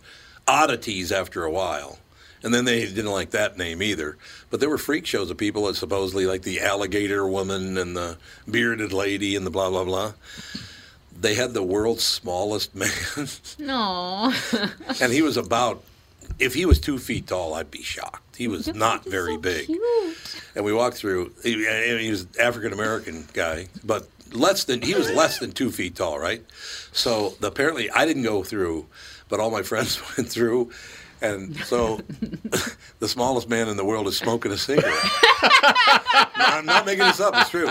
[0.49, 2.01] oddities after a while,
[2.47, 4.17] and then they didn't like that name either.
[4.51, 8.17] But there were freak shows of people that supposedly like the alligator woman and the
[8.49, 10.13] bearded lady and the blah blah blah.
[11.19, 12.89] They had the world's smallest man,
[13.59, 14.33] No.
[15.01, 15.83] and he was about.
[16.39, 18.37] If he was two feet tall, I'd be shocked.
[18.37, 19.71] He was not very big
[20.55, 21.33] and we walked through.
[21.43, 21.53] He,
[21.99, 26.19] he was African American guy, but less than he was less than two feet tall,
[26.19, 26.43] right?
[26.93, 28.87] So the, apparently, I didn't go through,
[29.29, 30.71] but all my friends went through,
[31.35, 31.97] and so
[32.99, 34.95] the smallest man in the world is smoking a cigarette.
[36.39, 37.69] No, I'm not making this up; it's true.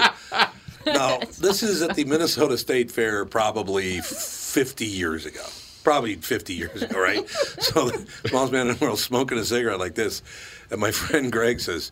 [0.85, 5.43] Now, this is at the Minnesota State Fair, probably 50 years ago.
[5.83, 7.27] Probably 50 years ago, right?
[7.29, 10.23] So the smallest man in the world smoking a cigarette like this.
[10.71, 11.91] And my friend Greg says,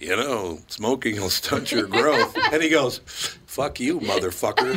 [0.00, 2.36] you know, smoking will stunt your growth.
[2.52, 2.98] And he goes,
[3.46, 4.74] fuck you, motherfucker.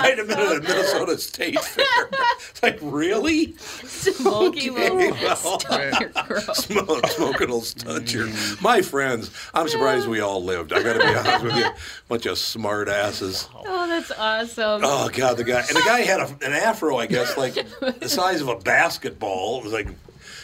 [0.00, 2.10] Right in the middle of the Minnesota State Fair.
[2.50, 3.56] It's like, really?
[3.56, 6.56] Smoky Okay, will well, stunt your growth.
[6.56, 8.28] Smoke, smoking will stunt your.
[8.60, 10.72] My friends, I'm surprised we all lived.
[10.72, 11.70] I got to be honest with you.
[12.08, 13.48] Bunch of smart asses.
[13.54, 14.82] Oh, that's awesome.
[14.84, 18.08] Oh god, the guy and the guy had a, an afro, I guess, like the
[18.08, 19.58] size of a basketball.
[19.58, 19.88] It was like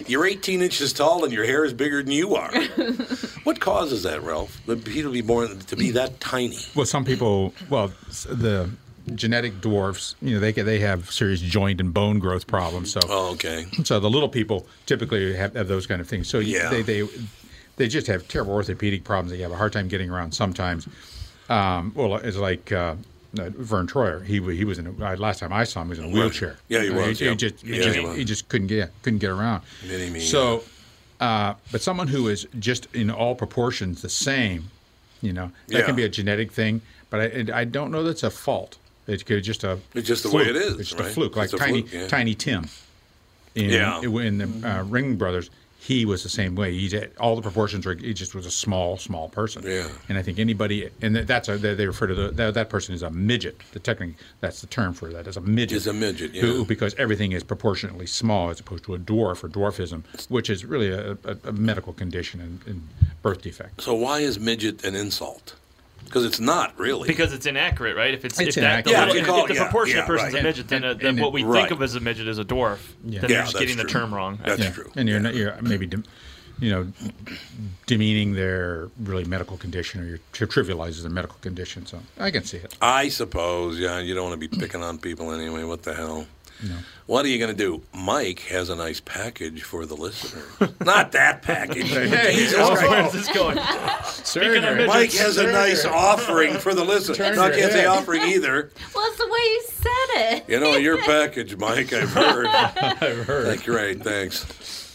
[0.07, 2.53] you're 18 inches tall and your hair is bigger than you are.
[3.45, 4.61] what causes that, Ralph?
[4.67, 6.59] The people be born to be that tiny.
[6.75, 7.93] Well, some people, well,
[8.29, 8.71] the
[9.15, 12.93] genetic dwarfs, you know, they they have serious joint and bone growth problems.
[12.93, 13.67] So, Oh, okay.
[13.85, 16.29] so the little people typically have, have those kind of things.
[16.29, 16.71] So Yeah.
[16.71, 17.09] they they
[17.77, 19.31] they just have terrible orthopedic problems.
[19.31, 20.89] They have a hard time getting around sometimes.
[21.49, 22.73] Um, well, it's like.
[22.73, 22.97] Uh,
[23.39, 25.91] uh, Verne Troyer, he he was in a, uh, last time I saw him he
[25.91, 26.57] was in a wheelchair.
[26.69, 27.37] Yeah, he Uh, was, He, yep.
[27.37, 29.63] just he, Yeah, just, he he just couldn't get couldn't get around.
[30.21, 30.63] So,
[31.21, 34.71] uh, but someone who is just in all proportions the same,
[35.21, 35.83] you know, that Yeah.
[35.85, 36.81] can be a genetic thing.
[37.11, 38.79] But I, I don't know that's a fault.
[39.07, 39.79] It's could- just a.
[39.95, 40.45] It's just the fluke.
[40.45, 41.11] way it is, It's just right?
[41.11, 42.09] a fluke, like a tiny, fluke, yeah.
[42.09, 42.67] tiny Tim.
[43.55, 44.01] In, Yeah.
[44.03, 46.73] In the uh, Ring Brothers, he was the same way.
[46.77, 47.95] He's all the proportions were.
[47.95, 49.63] He just was a small, small person.
[49.65, 49.87] Yeah.
[50.09, 52.95] And I think anybody, and that's a, they they refer to the, that, that person
[52.95, 53.61] as a midget.
[53.73, 55.27] The technically, that's the term for that.
[55.29, 55.77] As a midget.
[55.77, 59.49] Is a midget, Who- because everything is proportionately small as opposed to a dwarf or
[59.49, 62.89] dwarfism, which is really a, a, a medical condition and, and
[63.23, 63.81] birth defect.
[63.81, 65.55] So why is midget an insult?
[66.07, 67.07] Because it's not really.
[67.07, 68.15] Because it's inaccurate, right?
[68.15, 69.07] If it's, It's if, that, the, inaccurate.
[69.07, 70.41] little- Yeah, if, you call- if the yeah, proportionate yeah, person's right.
[70.41, 71.61] a midget, then, uh, And- then and what it- we right.
[71.61, 72.79] think of as a midget is a dwarf.
[73.05, 73.21] Yeah.
[73.21, 74.01] Then Yeah, you're just that's getting the true.
[74.01, 74.39] term wrong.
[74.45, 74.71] That's yeah.
[74.71, 74.91] true.
[74.97, 76.05] And you're, not, you're maybe, dem-
[76.59, 76.87] you know,
[77.87, 81.85] demeaning their really medical condition, or you're tri- trivializes their medical condition.
[81.87, 82.75] So I can see it.
[82.81, 85.65] I suppose, yeah, you don't want to be picking on people anyway.
[85.65, 86.27] What the hell?
[87.07, 87.83] What are you going to do?
[87.95, 90.43] Mike has a nice package for the listener.
[90.85, 91.87] Not that package.
[91.87, 93.13] Jesus Where's Christ.
[93.13, 93.59] this going?
[94.25, 97.35] Speaking of midgets, Mike has a nice offering for the listener.
[97.35, 98.73] No, I can't say offering either.
[98.95, 99.89] Well, it's the way you said
[100.37, 100.45] it.
[100.49, 102.47] You know, your package, Mike, I've heard.
[102.47, 103.63] I've heard.
[103.63, 104.45] Great, thanks.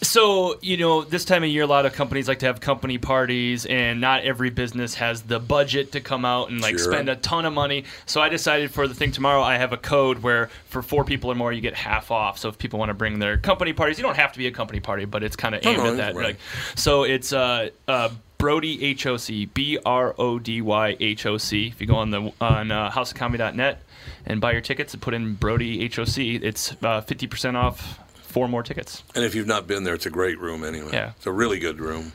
[0.03, 2.97] So, you know, this time of year, a lot of companies like to have company
[2.97, 6.91] parties, and not every business has the budget to come out and like Sure.
[6.91, 7.83] spend a ton of money.
[8.07, 11.31] So, I decided for the thing tomorrow, I have a code where for four people
[11.31, 12.39] or more, you get half off.
[12.39, 14.51] So, if people want to bring their company parties, you don't have to be a
[14.51, 16.15] company party, but it's kind of aimed at that.
[16.15, 16.25] right.
[16.25, 16.37] Like,
[16.75, 18.09] so it's uh, uh,
[18.39, 21.67] Brody HOC, B R O D Y H O C.
[21.67, 23.83] If you go on the on uh, houseofcomedy.net
[24.25, 27.99] and buy your tickets and put in Brody HOC, it's uh, 50% off.
[28.31, 29.03] Four more tickets.
[29.13, 30.91] And if you've not been there, it's a great room anyway.
[30.93, 31.11] Yeah.
[31.17, 32.13] It's a really good room.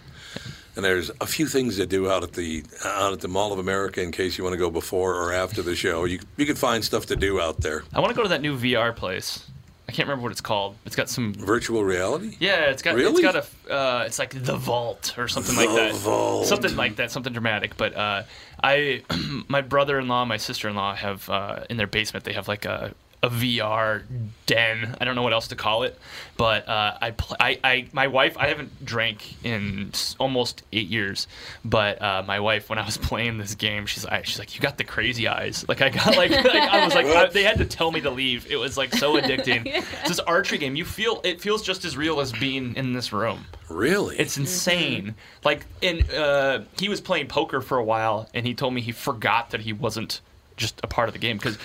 [0.75, 3.59] And there's a few things to do out at the out at the Mall of
[3.59, 6.05] America in case you want to go before or after the show.
[6.05, 7.85] You you can find stuff to do out there.
[7.95, 9.47] I want to go to that new VR place.
[9.89, 10.75] I can't remember what it's called.
[10.85, 11.33] It's got some.
[11.35, 12.37] Virtual reality?
[12.41, 12.97] Yeah, it's got.
[12.97, 13.23] Really?
[13.23, 13.73] It's got a.
[13.73, 15.95] Uh, it's like the vault or something like that.
[15.95, 16.47] Vault.
[16.47, 17.13] Something like that.
[17.13, 17.77] Something dramatic.
[17.77, 18.23] But uh,
[18.63, 19.03] I,
[19.49, 22.25] my brother-in-law, my sister-in-law have uh, in their basement.
[22.25, 22.95] They have like a.
[23.27, 24.05] A VR
[24.47, 24.97] den.
[25.01, 25.99] I don't know what else to call it,
[26.37, 28.39] but uh, I, pl- I, I, my wife.
[28.39, 31.27] I haven't drank in almost eight years,
[31.65, 34.61] but uh, my wife, when I was playing this game, she's like, she's like, you
[34.61, 35.65] got the crazy eyes.
[35.69, 38.11] Like I got like, like I was like, I, they had to tell me to
[38.11, 38.49] leave.
[38.49, 39.67] It was like so addicting.
[40.07, 40.77] It's this archery game.
[40.77, 43.47] You feel it feels just as real as being in this room.
[43.69, 44.17] Really?
[44.17, 45.17] It's insane.
[45.43, 48.93] Like, and uh, he was playing poker for a while, and he told me he
[48.93, 50.21] forgot that he wasn't
[50.57, 51.59] just a part of the game because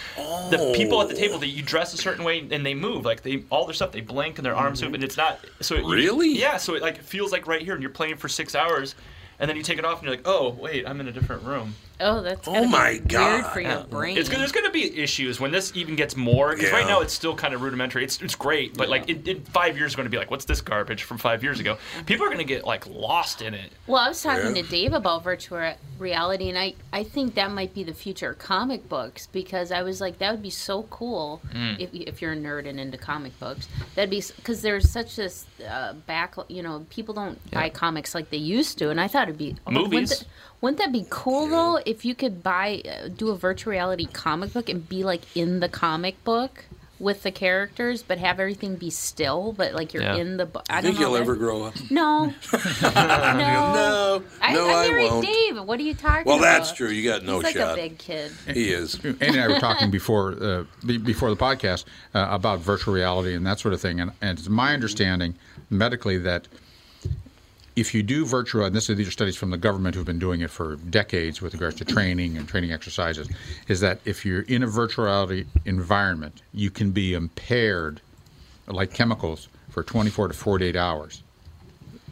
[0.50, 3.22] the people at the table that you dress a certain way and they move like
[3.22, 5.84] they all their stuff they blink and their arms move and it's not so it,
[5.84, 6.30] you- Really?
[6.38, 8.96] yeah so it like it feels like right here and you're playing for six hours
[9.40, 11.44] and then you take it off and you're like oh wait I'm in a different
[11.44, 13.54] room Oh, that's Oh gotta be my weird God.
[13.54, 14.18] for your brain.
[14.18, 14.40] it's good.
[14.40, 16.56] There's going to be issues when this even gets more.
[16.56, 18.04] Because right now it's still kind of rudimentary.
[18.04, 20.46] It's, it's great, but like in, in five years, it's going to be like, what's
[20.46, 21.78] this garbage from five years ago?
[22.06, 23.72] People are going to get like lost in it.
[23.88, 24.62] Well, I was talking Yeah.
[24.64, 28.40] to Dave about virtual reality, and I, I think that might be the future of
[28.40, 31.80] comic books because I was like, that would be so cool Mm.
[31.80, 33.68] if, if you're a nerd and into comic books.
[33.96, 38.30] That'd be because there's such this uh, back, you know, people don't buy comics like
[38.30, 40.10] they used to, and I thought it'd be oh, Wouldn't Movies.
[40.20, 40.26] that,
[40.62, 44.54] wouldn't that be cool though if you could buy, uh, do a virtual reality comic
[44.54, 46.66] book and be like in the comic book?
[47.00, 50.18] With the characters, but have everything be still, but like you're Yeah.
[50.18, 50.46] in the.
[50.46, 50.64] book.
[50.70, 51.08] I Think don't know.
[51.08, 51.74] you'll that- ever grow up?
[51.90, 52.26] No.
[52.84, 52.90] no.
[52.94, 55.26] No, I, no, I I married won't.
[55.26, 55.64] Dave.
[55.64, 56.44] What are you talking Well, about?
[56.46, 56.90] Well, that's true.
[56.90, 57.74] You got no He's like shot.
[57.74, 58.32] a big kid.
[58.54, 58.96] He is.
[59.04, 63.48] Andy and I were talking before uh, before the podcast uh, about virtual reality and
[63.48, 65.34] that sort of thing, and, and it's my understanding
[65.72, 66.48] medically that
[67.76, 70.20] if you do virtual, and this is these are studies from the government who've been
[70.20, 73.30] doing it for decades with regards to training and training exercises,
[73.68, 78.02] is that if you're in a virtual reality environment, you can be impaired,
[78.68, 81.24] like chemicals, for 24 to 48 hours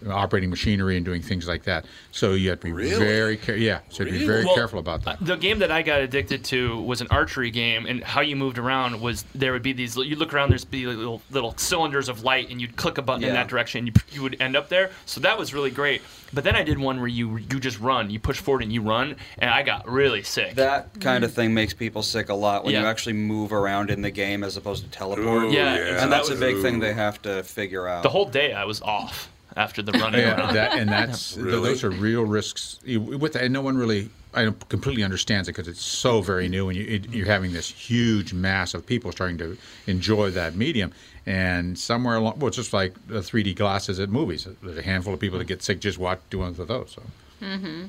[0.09, 1.85] operating machinery and doing things like that.
[2.11, 2.95] So you have to be Really?
[2.97, 3.61] very careful.
[3.61, 5.17] Yeah, so you have to be very Well, careful about that.
[5.25, 8.57] The game that I got addicted to was an archery game, and how you moved
[8.57, 9.95] around was there would be these.
[9.95, 13.23] You look around, there's be little little cylinders of light, and you'd click a button
[13.23, 14.91] in that direction, you you would end up there.
[15.05, 16.01] So that was really great.
[16.31, 18.81] But then I did one where you you just run, you push forward and you
[18.81, 20.55] run, and I got really sick.
[20.55, 24.01] That kind of thing makes people sick a lot when you actually move around in
[24.01, 25.43] the game as opposed to teleport.
[25.45, 26.03] Ooh, Yeah, yeah.
[26.03, 28.03] and that's that a big thing they have to figure out.
[28.03, 30.53] the whole day I was off after the running Yeah, around.
[30.55, 31.69] that, and that's th- Really?
[31.69, 32.79] those are real risks.
[32.83, 36.47] You- With and no one really, I don't completely understands it because it's so very
[36.49, 39.57] new, and you, it, you're having this huge mass of people starting to
[39.87, 40.91] enjoy that medium.
[41.25, 44.47] And somewhere along, well, it's just like the 3D glasses at movies.
[44.63, 46.91] There's a handful of people that get sick just watch doing with those.
[46.91, 47.03] So,
[47.45, 47.85] mm-hmm.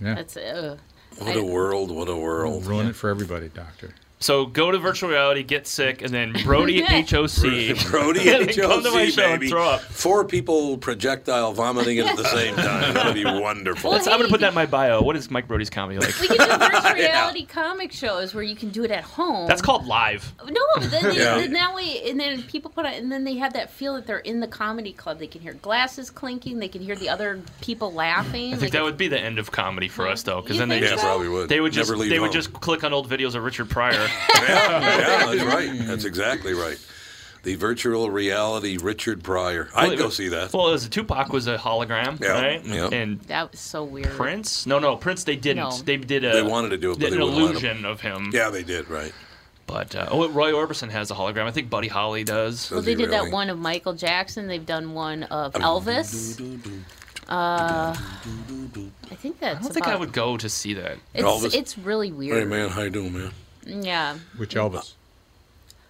[0.00, 0.76] yeah, That's uh,
[1.18, 1.90] What a world!
[1.90, 2.64] What a world!
[2.66, 3.94] ruin it for everybody, doctor.
[4.22, 7.06] So go to virtual reality, get sick, and then Brody HOC.
[7.90, 9.48] Brody And HOC, then come to my show and baby.
[9.50, 9.80] throw up.
[9.82, 12.94] Four people projectile vomiting at the same time.
[12.94, 13.90] That'd be wonderful.
[13.90, 15.02] Well, That's- I'm hey, gonna put that in my bio.
[15.02, 16.18] What is Mike Brody's comedy like?
[16.20, 19.48] We can do virtual reality comic shows where you can do it at home.
[19.48, 20.32] That's called live.
[20.48, 20.54] No,
[20.86, 21.38] then, they, Yeah.
[21.38, 24.06] then that way, and then people put it, and then they have that feel that
[24.06, 25.18] they're in the comedy club.
[25.18, 26.60] They can hear glasses clinking.
[26.60, 28.54] They can hear the other people laughing.
[28.54, 30.68] I think that would be the end of comedy for us, though, because You then
[30.68, 31.08] they think yeah, just so?
[31.08, 31.48] probably would.
[31.48, 32.32] they would just Never leave they would home.
[32.34, 34.08] just click on old videos of Richard Pryor.
[34.42, 35.70] Yeah, yeah, that's right.
[35.86, 36.78] That's exactly right.
[37.44, 39.68] The virtual reality Richard Pryor.
[39.74, 40.52] I'd Well, go it- see that.
[40.52, 42.64] Well, it was Tupac was a hologram, Yeah, right?
[42.64, 42.88] yeah.
[42.92, 44.10] And that was so weird.
[44.10, 44.64] Prince?
[44.66, 45.24] No, no, Prince.
[45.24, 45.62] They didn't.
[45.68, 45.70] No.
[45.76, 46.32] They did a.
[46.32, 47.50] They wanted to do it, but did they an wouldn't let 'em.
[47.56, 48.30] illusion of him.
[48.32, 49.12] Yeah, they did, right.
[49.66, 51.44] But uh, oh, Roy Orbison has a hologram.
[51.44, 52.70] I think Buddy Holly does.
[52.70, 53.26] Well, they did really?
[53.28, 54.46] that one of Michael Jackson.
[54.48, 56.38] They've done one of Elvis.
[57.28, 59.58] Uh, I think that's.
[59.60, 60.98] I don't think I would go to see that.
[61.14, 61.54] It's Elvis?
[61.54, 62.38] it's really weird.
[62.38, 63.30] Hey, man, how you doing, man?
[63.66, 64.18] Yeah.
[64.36, 64.92] Which Elvis?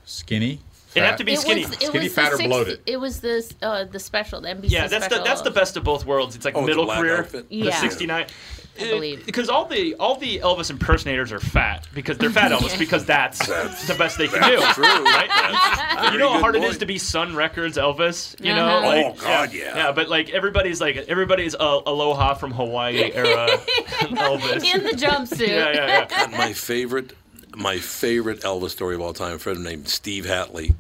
[0.05, 0.61] Skinny?
[0.95, 1.65] It'd have to be It skinny.
[1.65, 2.81] was, it Skinny, was fat, the or 60 bloated?
[2.85, 5.85] It was the uh, the special, the NBC Yeah, that's the that's the best of
[5.85, 6.37] both worlds.
[6.37, 7.49] It's like Oh, middle black career, outfit?
[7.49, 7.81] the Yeah.
[7.81, 8.27] '69.
[8.79, 9.25] Believe.
[9.25, 13.39] Because all the all the Elvis impersonators are fat because they're fat Elvis because that's,
[13.47, 14.61] the best they can do.
[14.73, 14.85] True.
[14.85, 16.11] Right?
[16.13, 16.73] you know how hard it point.
[16.73, 18.39] is to be Sun Records Elvis.
[18.45, 18.87] You know, Uh-huh.
[18.87, 19.77] like, Oh, God, yeah.
[19.77, 19.93] yeah.
[19.93, 23.47] But like everybody's like everybody's uh, Aloha from Hawaii era
[24.01, 24.75] Elvis.
[24.75, 25.49] in the jumpsuit.
[25.49, 26.37] yeah, yeah, yeah.
[26.39, 27.13] my favorite,
[27.57, 29.37] my favorite Elvis story of all time.
[29.37, 30.75] A friend named Steve Hatley,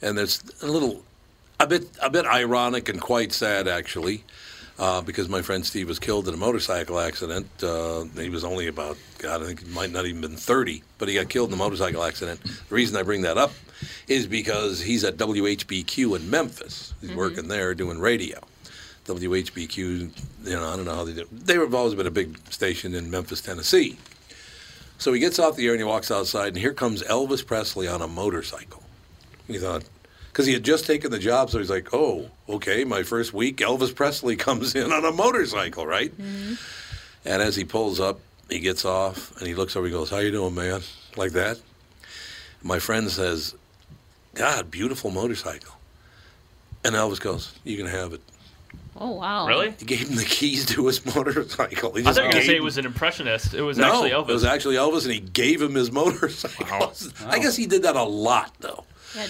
[0.00, 1.02] and it's a little,
[1.60, 4.24] a bit, a bit ironic and quite sad actually,
[4.78, 7.46] uh, because my friend Steve was killed in a motorcycle accident.
[7.62, 11.08] Uh, he was only about, God, I think he might not even been 30, but
[11.08, 12.42] he got killed in a motorcycle accident.
[12.42, 13.52] The reason I bring that up
[14.08, 16.94] is because he's at WHBQ in Memphis.
[17.00, 18.40] He's working there doing radio.
[19.06, 20.10] WHBQ, you
[20.44, 21.26] know, I don't know how they do.
[21.32, 23.98] They have always been a big station in Memphis, Tennessee.
[25.02, 27.88] So he gets off the air and he walks outside, and here comes Elvis Presley
[27.88, 28.84] on a motorcycle.
[29.48, 29.82] He thought,
[30.30, 33.56] because he had just taken the job, so he's like, oh, okay, my first week,
[33.56, 36.16] Elvis Presley comes in on a motorcycle, right?
[36.16, 36.54] Mm-hmm.
[37.24, 40.18] And as he pulls up, he gets off and he looks over, he goes, how
[40.18, 40.82] you doing, man?
[41.16, 41.60] Like that.
[42.62, 43.56] My friend says,
[44.34, 45.74] God, beautiful motorcycle.
[46.84, 48.20] And Elvis goes, you can have it.
[48.96, 49.46] Oh wow.
[49.46, 49.74] Really?
[49.78, 51.94] He gave him the keys to his motorcycle.
[51.94, 53.54] He I just thought you were gonna say it was an impressionist.
[53.54, 54.28] It was no, actually Elvis.
[54.28, 56.92] It was actually Elvis, and he gave him his motorcycle.
[57.26, 58.84] I guess he did that a lot, though.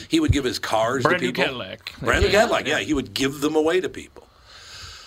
[0.09, 1.45] He would give his cars Brand to new people.
[1.45, 1.93] Cadillac.
[2.01, 2.41] Brand new Yeah.
[2.41, 2.79] Cadillac, yeah.
[2.81, 4.22] He would give them away to people.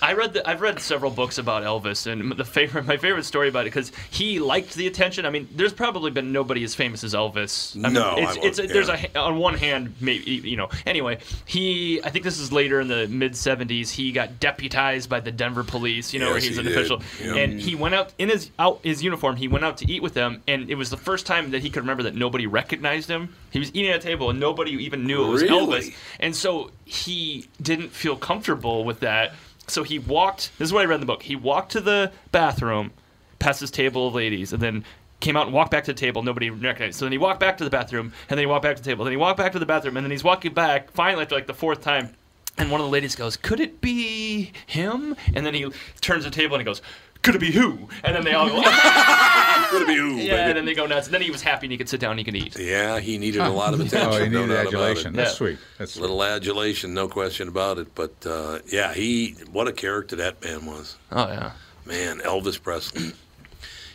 [0.06, 3.50] I read the, I've read several books about Elvis, and the favorite my favorite story
[3.50, 5.26] about it because he liked the attention.
[5.26, 7.76] I mean, there's probably been nobody as famous as Elvis.
[7.76, 10.70] I mean, No, it's, I it's won't- there's a on one hand maybe you know.
[10.86, 13.90] Anyway, he I think this is later in the mid '70s.
[13.90, 16.14] He got deputized by the Denver police.
[16.14, 16.78] You know, where Yes, he's he an did.
[16.78, 17.36] official, Yeah.
[17.42, 17.60] and mm-hmm.
[17.68, 19.36] he went out in his out his uniform.
[19.38, 21.70] He went out to eat with them, and it was the first time that he
[21.72, 23.34] could remember that nobody recognized him.
[23.50, 25.82] He was eating at a table, and nobody even knew it was Really?
[25.90, 25.96] Elvis.
[26.20, 29.34] And so he didn't feel comfortable with that.
[29.68, 30.52] So he walked.
[30.58, 31.24] This is what I read in the book.
[31.24, 32.92] He walked to the bathroom,
[33.40, 34.86] past his table of ladies, and then
[35.20, 36.22] came out and walked back to the table.
[36.24, 37.00] Nobody recognized.
[37.00, 38.90] So then he walked back to the bathroom, and then he walked back to the
[38.90, 39.06] table.
[39.06, 40.92] Then he walked back to the bathroom, and then he's walking back.
[40.92, 42.14] Finally, after like the fourth time,
[42.58, 45.68] and one of the ladies goes, "Could it be him?" And then he
[46.00, 46.82] turns the table and he goes,
[47.26, 48.62] "Could it be who?" And then they all go,
[49.70, 50.16] Could it be who?
[50.18, 51.08] "Yeah." And then they go nuts.
[51.08, 52.58] And then he was happy and he could sit down and he could eat.
[52.58, 54.10] Yeah, he needed a lot of attention.
[54.14, 55.14] Oh, he needed about adulation.
[55.14, 55.36] That's Yeah.
[55.36, 55.58] sweet.
[55.78, 56.02] That's A sweet.
[56.02, 57.94] little adulation, no question about it.
[57.96, 60.96] But uh, yeah, he what a character that man was.
[61.12, 61.52] Oh yeah.
[61.86, 63.12] Man, Elvis Presley.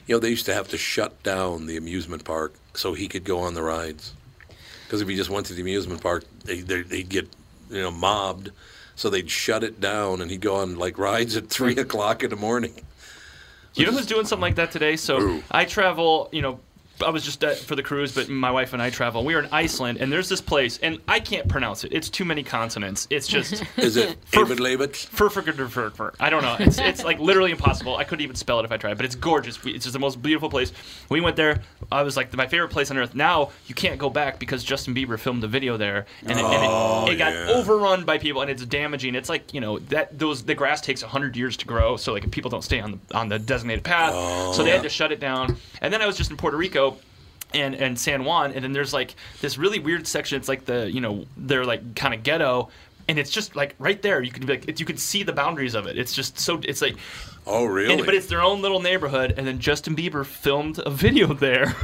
[0.06, 3.24] You know, they used to have to shut down the amusement park so he could
[3.24, 4.12] go on the rides.
[4.84, 7.28] Because if he just went to the amusement park, they, they, they'd get,
[7.70, 8.50] you know, mobbed.
[8.96, 12.30] So they'd shut it down, and he'd go on like rides at three o'clock in
[12.30, 12.74] the morning.
[13.74, 14.96] You know who's doing something like that today?
[14.96, 15.40] So?
[15.50, 16.61] I travel, you know,
[17.02, 19.24] I was just uh, for the cruise, but my wife and I travel.
[19.24, 21.92] We were in Iceland, and there's this place, and I can't pronounce it.
[21.92, 23.06] It's too many consonants.
[23.10, 24.92] It's just Is it David Levitt?
[24.92, 26.14] Furfurfurfurfur.
[26.20, 26.56] I don't know.
[26.58, 27.96] It's, it's like literally impossible.
[27.96, 29.62] I couldn't even spell it if I tried, but it's gorgeous.
[29.64, 30.72] We- It's just the most beautiful place.
[31.08, 31.62] We went there.
[31.90, 33.14] I was like my favorite place on earth.
[33.14, 37.08] Now you can't go back because Justin Bieber filmed a video there, and it, and
[37.08, 37.48] it, it got yeah.
[37.54, 39.14] overrun by people, and it's damaging.
[39.14, 42.30] It's like you know that those the grass takes hundred years to grow, so like
[42.30, 44.12] people don't stay on the on the designated path,
[44.54, 45.56] so they had to shut it down.
[45.80, 46.89] And then I was just in Puerto Rico
[47.54, 50.38] and and San Juan, and then there's like this really weird section.
[50.38, 52.68] It's like the you know they're like kind of ghetto,
[53.08, 54.22] and it's just like right there.
[54.22, 55.98] You can be like it, you can see the boundaries of it.
[55.98, 56.96] It's just so it's like.
[57.46, 57.94] Oh, really?
[57.94, 61.74] And, but it's their own little neighborhood, and then Justin Bieber filmed a video there,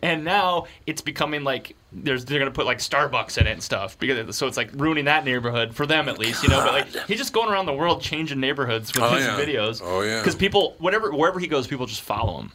[0.00, 3.96] and now it's becoming like there's they're gonna put like Starbucks in it and stuff
[4.00, 6.58] because so it's like ruining that neighborhood for them at least, you know.
[6.62, 9.38] But like he's just going around the world changing neighborhoods with Oh, his yeah.
[9.38, 9.80] videos.
[9.82, 10.18] Oh, yeah.
[10.18, 12.52] Because people, whatever wherever he goes, people just follow him.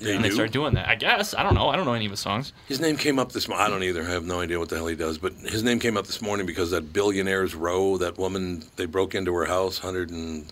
[0.00, 0.34] They and they do?
[0.34, 0.88] started doing that.
[0.88, 1.68] I guess I don't know.
[1.68, 2.52] I don't know any of his songs.
[2.66, 3.66] His name came up this morning.
[3.66, 4.02] I don't either.
[4.02, 5.18] I have no idea what the hell he does.
[5.18, 9.14] But his name came up this morning because that billionaire's row, that woman, they broke
[9.14, 10.46] into her house, hundred and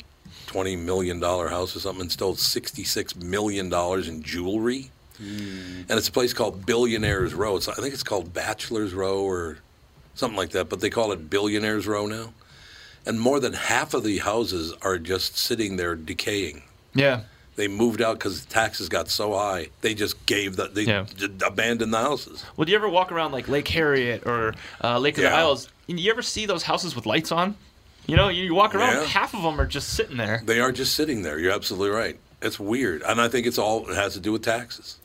[0.47, 4.91] twenty million dollar house or something, and stole sixty six million dollars in jewelry.
[5.17, 5.83] Hmm.
[5.89, 7.57] And it's a place called Billionaires Row.
[7.57, 9.59] It's, I think it's called Bachelor's Row or
[10.15, 12.33] something like that, but they call it Billionaires Row now.
[13.07, 16.63] And more than half of the houses are just sitting there decaying.
[16.95, 17.23] Yeah.
[17.59, 19.71] They moved out because taxes got so high.
[19.81, 21.07] They just gave the they Yeah.
[21.17, 22.45] j- abandoned the houses.
[22.57, 25.69] Well, do you ever walk around like Lake Harriet or uh, Lake of the Isles?
[25.89, 27.57] And you ever see those houses with lights on?
[28.07, 29.05] You know, you, you walk around, Yeah.
[29.07, 30.41] half of them are just sitting there.
[30.45, 31.37] They are just sitting there.
[31.39, 32.17] You're absolutely right.
[32.41, 34.97] It's weird, and I think it's all it has to do with taxes.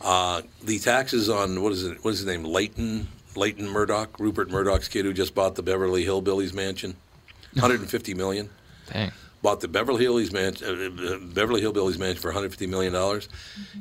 [0.00, 2.02] Uh, the taxes on what is it?
[2.02, 2.42] What is his name?
[2.44, 3.06] Leighton
[3.36, 6.96] Leighton Murdoch, Rupert Murdoch's kid who just bought the Beverly Hillbillies mansion,
[7.52, 8.48] 150 million.
[8.90, 9.12] Dang.
[9.42, 13.28] Bought the Beverly Hillbillies mansion, uh, uh, Beverly Hillbillies mansion for 150 million dollars.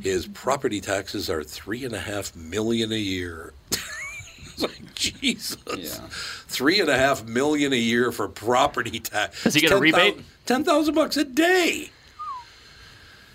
[0.02, 3.54] His property taxes are three and a half million a year.
[4.60, 6.08] like Jesus, Yeah.
[6.48, 9.44] three and a half million a year for property tax.
[9.44, 10.20] Does he get a rebate?
[10.46, 11.90] Ten thousand bucks a day.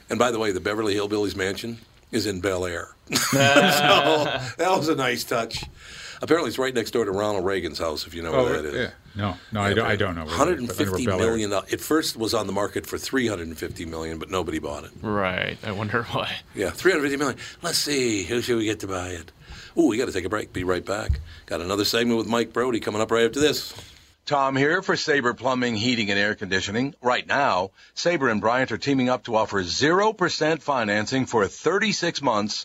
[0.09, 1.79] And by the way, the Beverly Hillbillies mansion
[2.11, 2.95] is in Bel Air.
[3.13, 3.17] so
[4.59, 5.65] that was a nice touch.
[6.23, 8.07] Apparently, it's right next door to Ronald Reagan's house.
[8.07, 8.75] If you know Oh, where that is.
[8.75, 8.91] yeah.
[9.17, 9.87] No, no, I don't.
[9.87, 10.25] I don't know.
[10.27, 11.27] where it is, but I know where 150 Bel Air is.
[11.31, 11.51] million.
[11.51, 11.73] dollars.
[11.73, 14.91] It first was on the market for 350 million, but nobody bought it.
[15.03, 15.57] Right.
[15.65, 16.33] I wonder why.
[16.55, 17.39] Yeah, 350 million.
[17.63, 19.31] Let's see, who should we get to buy it?
[19.79, 20.53] Ooh, we got to take a break.
[20.53, 21.21] Be right back.
[21.47, 23.75] Got another segment with Mike Brody coming up right after this.
[24.27, 26.95] Tom here for Sabre Plumbing, Heating, and Air Conditioning.
[27.03, 32.65] Right now, Sabre and Bryant are teaming up to offer 0% financing for 36 months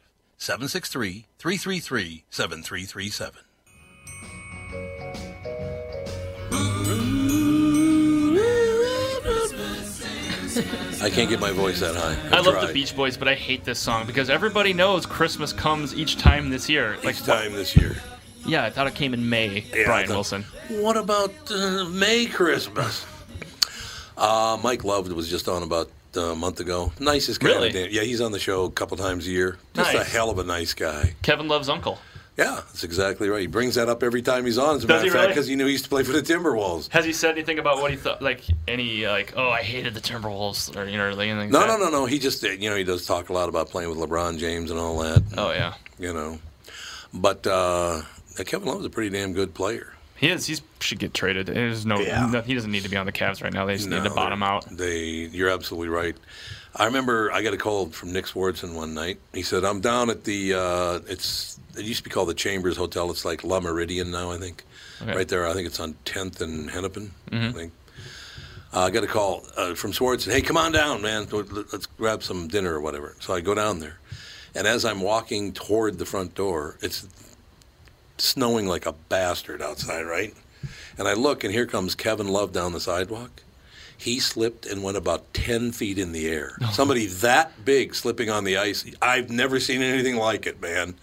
[0.41, 3.43] 763 333 7337.
[11.03, 12.15] I can't get my voice that high.
[12.35, 12.73] I I've love the.
[12.73, 16.69] Beach Boys, but I hate this song because everybody knows Christmas comes each time this
[16.69, 16.97] year.
[17.03, 17.95] Like, Each time this year.
[18.45, 19.61] yeah, I thought it came in May.
[19.73, 20.43] Yeah, Brian thought- Wilson.
[20.69, 23.05] What about uh, May Christmas?
[24.17, 26.91] uh, Mike Love was just on about a month ago.
[26.99, 27.49] Nicest guy.
[27.49, 27.71] Really?
[27.71, 29.57] the- Yeah, he's on the show a couple times a year.
[29.73, 31.15] Just a hell of a nice guy.
[31.21, 31.97] Kevin Love's uncle.
[32.37, 33.41] Yeah, that's exactly right.
[33.41, 34.77] He brings that up every time he's on.
[34.77, 35.33] As a Does matter he of fact, really?
[35.33, 36.87] because he knew he used to play for the Timberwolves.
[36.89, 38.21] Has he said anything about what he thought?
[38.21, 41.51] Like any like, oh, I hated the Timberwolves, or you know, like anything?
[41.51, 41.91] No, like no, that?
[41.91, 42.05] no, no.
[42.05, 44.79] He just, you know, he does talk a lot about playing with LeBron James and
[44.79, 45.21] all that.
[45.37, 46.39] Oh yeah, You know,
[47.13, 48.01] but uh,
[48.45, 49.90] Kevin Love's a pretty damn good player.
[50.21, 50.45] He is.
[50.45, 51.47] He should get traded.
[51.47, 52.27] There's no, Yeah.
[52.31, 53.65] no- He doesn't need to be on the Cavs right now.
[53.65, 54.65] They just need to bottom out.
[54.69, 54.99] They,
[55.31, 56.15] you're absolutely right.
[56.75, 59.17] I remember I got a call from Nick Swardson one night.
[59.33, 62.77] He said, "I'm down at the uh, it's it used to be called the Chambers
[62.77, 63.09] Hotel.
[63.11, 64.63] It's like Le Meridien now, I think.
[65.01, 65.13] Okay.
[65.15, 67.11] Right there, I think it's on 10th and Hennepin.
[67.31, 67.73] I think.
[68.73, 70.23] Uh, I got a call uh, from Swartz.
[70.25, 71.27] Hey, come on down, man.
[71.31, 73.15] Let's grab some dinner or whatever.
[73.19, 73.97] So I go down there,
[74.55, 77.05] and as I'm walking toward the front door, it's
[78.21, 80.33] snowing like a bastard outside, right?
[80.97, 83.43] And I look, and here comes Kevin Love down the sidewalk.
[83.97, 86.57] He slipped and went about 10 feet in the air.
[86.71, 88.83] Somebody that big slipping on the ice.
[89.01, 90.95] I've never seen anything like it, man.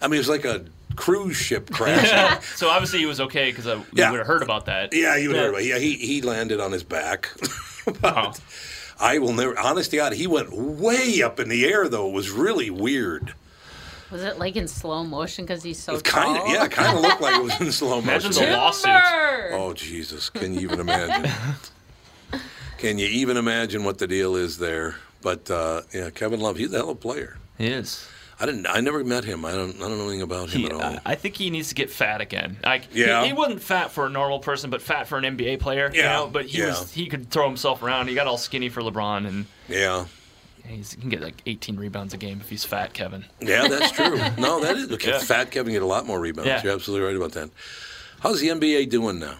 [0.00, 0.64] I mean, it was like a
[0.96, 2.44] cruise ship crash.
[2.56, 4.06] so obviously he was okay because uh, Yeah.
[4.06, 4.92] we would have heard about that.
[4.92, 5.66] yeah, you would have heard about it.
[5.68, 7.30] Yeah, he, he landed on his back.
[8.02, 8.32] Oh.
[8.98, 12.08] I will never, honest to God, he went way up in the air, though.
[12.08, 13.32] It was really weird.
[14.10, 16.52] Was it like in slow motion because he's so It kind of, tall?
[16.54, 18.08] yeah, kind of looked like it was in slow motion.
[18.10, 18.50] Imagine motion.
[18.50, 19.52] the lawsuit.
[19.52, 20.30] Oh Jesus!
[20.30, 21.30] Can you even imagine?
[22.78, 24.96] Can you even imagine what the deal is there?
[25.22, 27.38] But uh, yeah, Kevin Love, he's a hell of a player.
[27.58, 28.06] He is.
[28.38, 28.66] I didn't.
[28.66, 29.46] I never met him.
[29.46, 29.74] I don't.
[29.76, 30.82] I don't know anything about him He, at all.
[30.82, 32.58] I I think he needs to get fat again.
[32.62, 33.22] Like, Yeah.
[33.22, 35.90] he, he wasn't fat for a normal person, but fat for an NBA player.
[35.92, 36.68] You Yeah, know, but he yeah.
[36.68, 36.92] was.
[36.92, 38.08] He could throw himself around.
[38.08, 40.04] He got all skinny for LeBron, and yeah.
[40.68, 43.24] He's, he can get like 18 rebounds a game if he's fat, Kevin.
[43.40, 44.16] Yeah, that's true.
[44.38, 44.90] no, that is.
[44.92, 45.18] Okay, Yeah.
[45.18, 46.48] Fat Kevin get a lot more rebounds.
[46.48, 46.62] Yeah.
[46.62, 47.50] You're absolutely right about that.
[48.20, 49.36] How's the NBA doing now?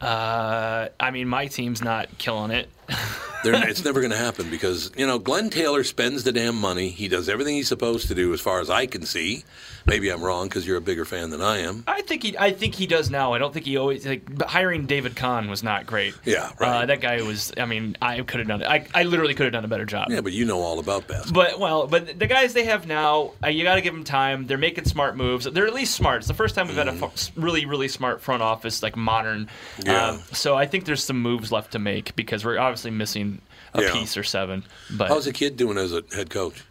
[0.00, 2.68] Uh, I mean, my team's not killing it.
[3.44, 6.90] They're, it's never going to happen because you know Glen Taylor spends the damn money.
[6.90, 9.42] He does everything he's supposed to do, as far as I can see.
[9.84, 11.82] Maybe I'm wrong because you're a bigger fan than I am.
[11.88, 12.38] I think he.
[12.38, 13.32] I think he does now.
[13.32, 16.14] I don't think he always like hiring David Kahn was not great.
[16.24, 16.86] Yeah, Uh, right.
[16.86, 17.52] that guy was.
[17.56, 18.68] I mean, I could have done it.
[18.68, 20.12] I, I literally could have done a better job.
[20.12, 21.42] yeah, but you know all about basketball.
[21.42, 24.46] But well, but the guys they have now, uh, you got to give them time.
[24.46, 25.46] They're making smart moves.
[25.46, 26.18] They're at least smart.
[26.18, 29.48] It's the first time we've had a really, really smart front office, like modern.
[29.78, 29.86] Mm-hmm.
[29.90, 30.06] Yeah.
[30.10, 33.40] Um, so I think there's some moves left to make because we're obviously missing
[33.74, 33.92] a Yeah.
[33.92, 34.64] piece or seven.
[34.90, 36.62] But How's the kid doing as a head coach?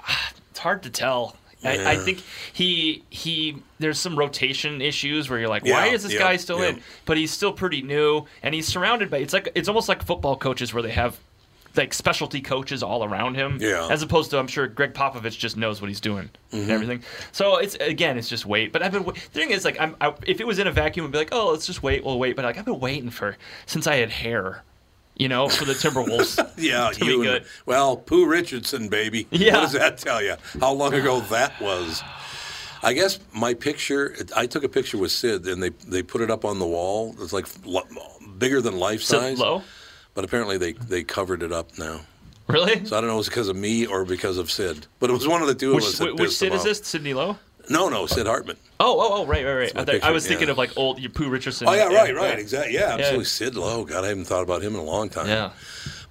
[0.50, 1.36] it's hard to tell.
[1.64, 2.22] I, I think
[2.52, 6.36] he he there's some rotation issues where you're like, why Yeah, is this yeah, guy
[6.36, 6.68] still yeah.
[6.68, 6.82] in?
[7.04, 9.16] But he's still pretty new, and he's surrounded by.
[9.18, 11.18] It's like it's almost like football coaches where they have
[11.76, 13.58] like specialty coaches all around him.
[13.60, 13.88] Yeah.
[13.90, 16.62] As opposed to, I'm sure Gregg Popovich just knows what he's doing Mm-hmm.
[16.62, 17.02] and everything.
[17.32, 18.72] So it's again, it's just wait.
[18.72, 21.06] But I've been the thing is like I'm I, if it was in a vacuum,
[21.06, 22.36] I'd be like, oh, let's just wait, we'll wait.
[22.36, 24.62] But like I've been waiting for since I had hair.
[25.18, 26.38] You know, for the Timberwolves.
[26.58, 27.14] Yeah, to be you.
[27.22, 27.44] and- good.
[27.66, 29.26] well, Pooh Richardson, baby.
[29.30, 29.54] Yeah.
[29.54, 30.36] What does that tell you?
[30.60, 32.02] How long ago that was?
[32.82, 34.14] I guess my picture.
[34.36, 37.14] I took a picture with Sid, and they they put it up on the wall.
[37.20, 37.46] It's like
[38.38, 39.38] bigger than life So size.
[39.38, 39.62] low.
[40.14, 42.00] But apparently they they covered it up now.
[42.46, 42.84] Really?
[42.86, 44.86] So I don't know if it's because of me or because of Sid.
[45.00, 45.98] But it was one of the two Which, of us.
[45.98, 46.78] that which Sid is this?
[46.78, 47.36] Sidney Lowe?
[47.70, 48.56] No, no, Sid Hartman.
[48.80, 49.76] Oh, oh, oh, right, right, right.
[49.76, 50.52] I, thought- I was thinking yeah.
[50.52, 51.68] of like old Pooh Richardson.
[51.68, 52.40] Oh yeah, Yeah, right, right, yeah.
[52.40, 52.74] exactly.
[52.74, 53.24] Yeah, absolutely.
[53.24, 53.84] Sid Lowe.
[53.84, 55.26] God, I haven't thought about him in a long time.
[55.26, 55.50] Yeah.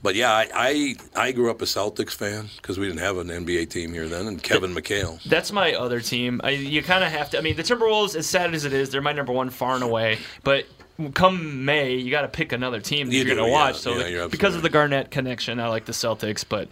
[0.04, 3.28] But yeah, I I, I grew up a Celtics fan because we didn't have an
[3.28, 5.22] NBA team here then, and Kevin McHale.
[5.24, 6.40] That's my other team.
[6.44, 7.38] I, you kind of have to.
[7.38, 9.84] I mean, the Timberwolves, as sad as it is, they're my number one far and
[9.84, 10.20] away.
[10.44, 10.66] But
[11.14, 13.66] come May, you got to pick another team that You you're going to yeah.
[13.66, 13.78] watch.
[13.78, 16.46] So Yeah, because of the Garnett connection, I like the Celtics.
[16.48, 16.70] But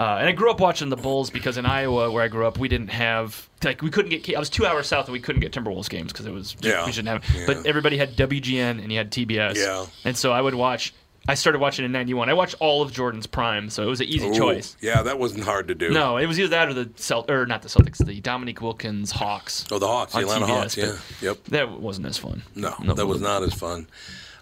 [0.00, 2.56] uh, and I grew up watching the Bulls because in Iowa, where I grew up,
[2.56, 4.34] we didn't have like we couldn't get.
[4.34, 6.86] I was two hours south and we couldn't get Timberwolves games because it was Yeah.
[6.86, 7.36] we shouldn't have.
[7.36, 7.44] Yeah.
[7.46, 9.56] But everybody had WGN and you had TBS.
[9.56, 9.84] Yeah.
[10.06, 10.94] And so I would watch.
[11.28, 12.30] I started watching in '91.
[12.30, 14.74] I watched all of Jordan's prime, so it was an easy Ooh, choice.
[14.80, 15.90] Yeah, that wasn't hard to do.
[15.90, 19.10] No, it was either that or the Celt or not the Celtics, the Dominique Wilkins
[19.10, 19.66] Hawks.
[19.70, 20.76] Oh, the Hawks, the Atlanta TBS, Hawks.
[20.78, 21.44] Yeah, yep.
[21.48, 22.42] That wasn't as fun.
[22.54, 23.86] No, that was not as fun.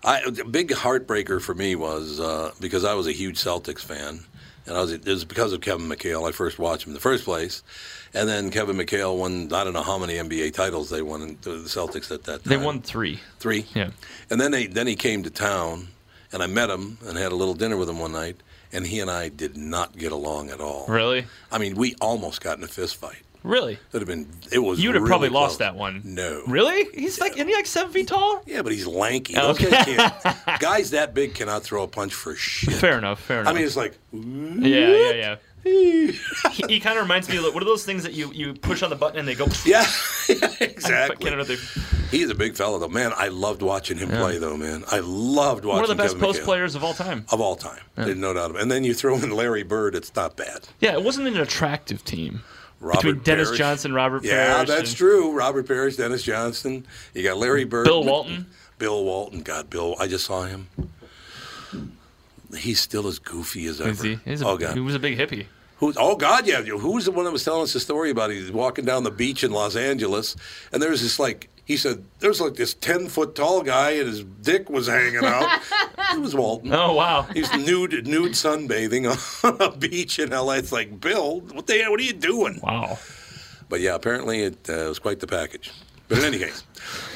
[0.05, 4.21] I, a big heartbreaker for me was uh, because I was a huge Celtics fan,
[4.69, 6.29] and I was it was because of Kevin McHale.
[6.29, 7.63] I first watched him in the first place,
[8.15, 9.53] and then Kevin McHale won.
[9.53, 12.51] I don't know how many NBA titles they won the Celtics at that time.
[12.51, 13.19] They won three.
[13.39, 13.67] three.
[13.75, 13.91] Yeah.
[14.31, 15.89] And then they then he came to town,
[16.33, 18.37] and I met him and had a little dinner with him one night,
[18.73, 20.87] and he and I did not get along at all.
[20.87, 21.27] Really?
[21.51, 23.23] I mean, we almost got in a fist fight.
[23.43, 23.79] Really?
[23.93, 24.29] Would have been.
[24.51, 24.81] It was.
[24.81, 25.43] You would have really probably close.
[25.43, 26.03] lost that one.
[26.05, 26.43] No.
[26.47, 26.87] Really?
[26.95, 28.43] He's like, isn't he like seven feet tall?
[28.47, 29.35] Yeah, but he's lanky.
[29.37, 29.59] Oh, Those
[30.61, 32.75] guys that big cannot throw a punch for shit.
[32.75, 33.21] Fair enough.
[33.21, 33.53] Fair enough.
[33.53, 33.97] I mean, it's like.
[34.13, 35.37] yeah, yeah, yeah.
[35.65, 36.13] he,
[36.69, 38.91] he kind of reminds me of what are those things that you, you push on
[38.91, 39.47] the button and they go.
[39.65, 39.85] Yeah,
[40.29, 41.57] yeah exactly.
[42.11, 42.89] He's a big fella, though.
[42.89, 44.57] Man, I loved watching him play, though.
[44.57, 45.65] Man, I loved watching.
[45.65, 45.75] Him play.
[45.75, 46.45] One of the best Kevin post McHale.
[46.45, 47.27] players of all time.
[47.31, 47.81] of all time.
[47.97, 48.59] There's no doubt.
[48.59, 49.95] And then you throw in Larry Bird.
[49.95, 50.69] It's not bad.
[50.81, 52.43] Yeah, it wasn't an attractive team.
[52.81, 53.59] Robert Between Dennis Parrish.
[53.59, 54.69] Johnson, Robert Yeah, Parrish.
[54.69, 55.33] that's and true.
[55.33, 56.87] Robert Parrish, Dennis Johnson.
[57.15, 57.85] You got Larry Bird.
[57.85, 58.47] Bill Walton.
[58.79, 59.43] Bill Walton.
[59.43, 59.97] God, Bill.
[59.99, 60.69] I just saw him.
[62.57, 63.91] He's still as goofy as ever.
[63.91, 64.19] Is he?
[64.25, 64.75] He's a, oh God.
[64.75, 65.47] He was a big hippie.
[65.79, 66.63] Who's, oh God, yeah.
[66.63, 68.31] Who was the one that was telling us the story about?
[68.31, 70.35] He's walking down the beach in Los Angeles,
[70.73, 74.09] and there was this like he said there's like this ten foot tall guy, and
[74.09, 75.61] his dick was hanging out.
[76.15, 76.73] it was Walton.
[76.73, 77.23] Oh wow.
[77.35, 79.07] He's nude, nude sunbathing
[79.45, 80.57] on a beach in L.A.
[80.57, 81.91] It's like Bill, what the hell?
[81.91, 82.59] What are you doing?
[82.63, 82.99] Wow.
[83.69, 85.71] But yeah, apparently it uh, was quite the package.
[86.09, 86.65] But in any case,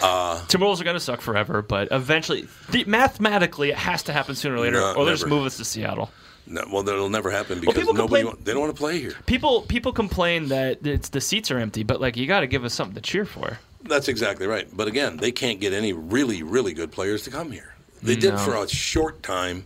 [0.02, 4.34] uh, Timberwolves are going to suck forever, but eventually, the, mathematically, it has to happen
[4.34, 6.10] sooner or later, No, or they'll just move us to Seattle.
[6.46, 9.14] no, well, that'll never happen because people nobody complain- they don't want to play here.
[9.24, 12.66] People people complain that it's the seats are empty, but like you got to give
[12.66, 13.58] us something to cheer for.
[13.84, 14.68] That's exactly right.
[14.72, 17.74] But again, they can't get any really, really good players to come here.
[18.02, 19.64] They did for a short time.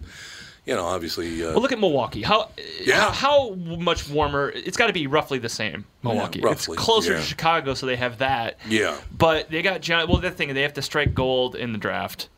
[0.66, 1.44] You know, obviously.
[1.44, 2.22] Uh, Well, look at Milwaukee.
[2.22, 2.50] How
[2.82, 3.12] Yeah.
[3.12, 4.50] how, how much warmer?
[4.50, 5.84] It's got to be roughly the same.
[6.02, 6.40] Milwaukee.
[6.40, 7.18] roughly, it's closer yeah.
[7.20, 8.58] to Chicago, so they have that.
[8.68, 8.96] yeah.
[9.16, 10.08] But they got Gian.
[10.08, 12.28] Well, the thing they have to strike gold in the draft,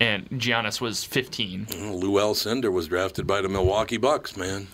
[0.00, 1.66] and Giannis was 15.
[1.92, 4.68] Lou Alcindor was drafted by the Milwaukee Bucks, man.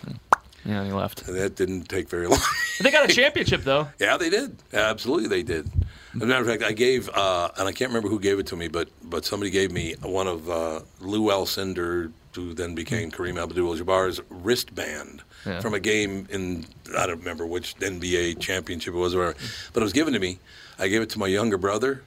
[0.63, 1.25] Yeah, he left.
[1.27, 2.39] That didn't take very long.
[2.79, 3.89] They got a championship though.
[3.99, 4.55] yeah, they did.
[4.73, 5.69] Absolutely, they did.
[6.15, 8.47] As a matter of fact, I gave, uh, and I can't remember who gave it
[8.47, 13.11] to me, but but somebody gave me one of uh, Lou Alcindor who then became
[13.11, 15.61] Kareem Abdul-Jabbar's wristband Yeah.
[15.61, 16.65] from a game in
[16.97, 19.37] I don't remember which NBA championship it was, or whatever.
[19.73, 20.39] But it was given to me.
[20.77, 22.03] I gave it to my younger brother.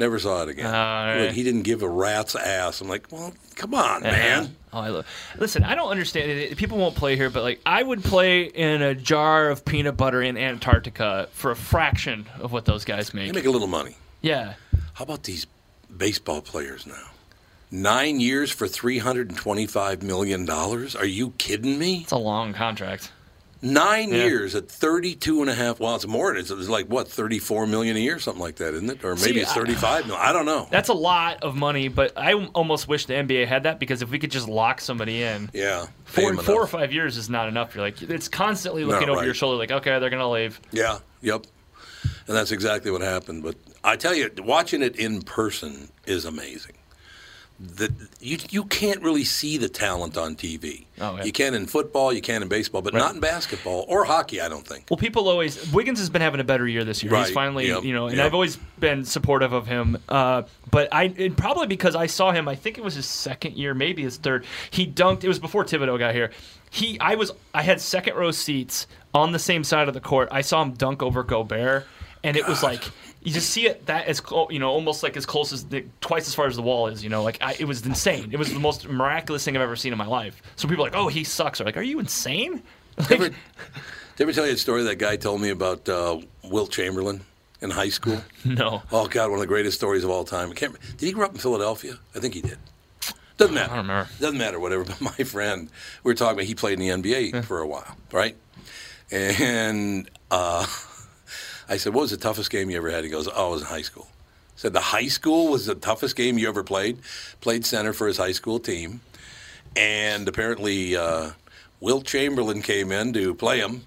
[0.00, 0.64] Never saw it again.
[0.64, 1.26] Oh, right.
[1.26, 2.80] Like, he didn't give a rat's ass.
[2.80, 4.56] I'm like, well, come on, man.
[4.72, 5.06] Oh, I love.
[5.38, 6.56] Listen, I don't understand it.
[6.56, 10.22] People won't play here, but like I would play in a jar of peanut butter
[10.22, 13.34] in Antarctica for a fraction of what those guys They make.
[13.34, 13.96] make a little money.
[14.22, 14.54] Yeah.
[14.94, 15.46] How about these
[15.94, 17.10] baseball players now?
[17.70, 20.48] Nine years for $325 million?
[20.48, 22.00] Are you kidding me?
[22.04, 23.12] It's a long contract.
[23.62, 24.24] Nine Yeah.
[24.24, 25.80] years at 32 and a half.
[25.80, 26.34] Well, it's more.
[26.34, 28.18] It's, it's like, what, 34 million a year?
[28.18, 29.04] Something like that, isn't it?
[29.04, 30.24] Or maybe See, it's I- 35 million.
[30.26, 30.66] I don't know.
[30.70, 34.10] That's a lot of money, but I almost wish the NBA had that because if
[34.10, 35.86] we could just lock somebody in, Yeah.
[36.04, 37.74] four, four or five years is not enough.
[37.74, 40.58] You're like, it's constantly looking No, over your shoulder, like, okay, they're gonna leave.
[40.72, 41.44] Yeah, yep.
[42.26, 43.42] And that's exactly what happened.
[43.42, 46.72] But I tell you, watching it in person is amazing.
[47.62, 50.86] The, you you can't really see the talent on TV.
[50.98, 51.24] Oh, yeah.
[51.24, 53.00] You can in football, you can in baseball, but Right.
[53.00, 54.40] not in basketball or hockey.
[54.40, 54.86] I don't think.
[54.88, 57.14] Well, people always Wiggins has been having a better year this year.
[57.16, 57.84] He's finally, Yep.
[57.84, 58.24] you know, and Yep.
[58.26, 59.98] I've always been supportive of him.
[60.08, 62.48] Uh, but I and probably because I saw him.
[62.48, 64.46] I think it was his second year, maybe his third.
[64.70, 65.22] He dunked.
[65.22, 66.30] It was before Thibodeau got here.
[66.70, 70.28] He, I was, I had second row seats on the same side of the court.
[70.30, 71.84] I saw him dunk over Gobert,
[72.24, 72.84] and it was like.
[73.22, 75.84] You just see it that as close, you know, almost like as close as the,
[76.00, 77.04] twice as far as the wall is.
[77.04, 78.30] You know, like I, it was insane.
[78.32, 80.40] It was the most miraculous thing I've ever seen in my life.
[80.56, 82.62] So people are like, "Oh, he sucks." Are like, "Are you insane?"
[83.10, 83.34] Ever, did
[84.18, 87.20] I ever tell you a story that guy told me about uh, Wilt Chamberlain
[87.60, 88.22] in high school?
[88.46, 88.82] No.
[88.90, 90.50] Oh God, one of the greatest stories of all time.
[90.50, 91.98] I can't, did he grow up in Philadelphia?
[92.14, 92.56] I think he did.
[93.36, 93.72] Doesn't matter.
[93.72, 94.10] I don't remember.
[94.18, 94.84] Doesn't matter, whatever.
[94.88, 95.68] But my friend,
[96.04, 98.34] we were talking about he played in the NBA for a while, right?
[99.10, 100.66] And uh,
[101.70, 103.60] I said, "What was the toughest game you ever had?" He goes, "Oh, it was
[103.62, 106.98] in high school." I said, "The high school was the toughest game you ever played."
[107.40, 109.00] Played center for his high school team,
[109.76, 111.30] and apparently uh,
[111.80, 113.84] Wilt Chamberlain came in to play him.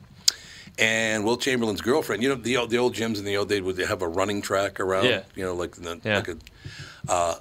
[0.80, 3.62] And Wilt Chamberlain's girlfriend, you know, the old, the old gyms in the old days
[3.62, 5.22] would have a running track around, Yeah.
[5.36, 6.16] you know, like, the, Yeah.
[6.16, 6.38] like a,
[7.08, 7.36] uh,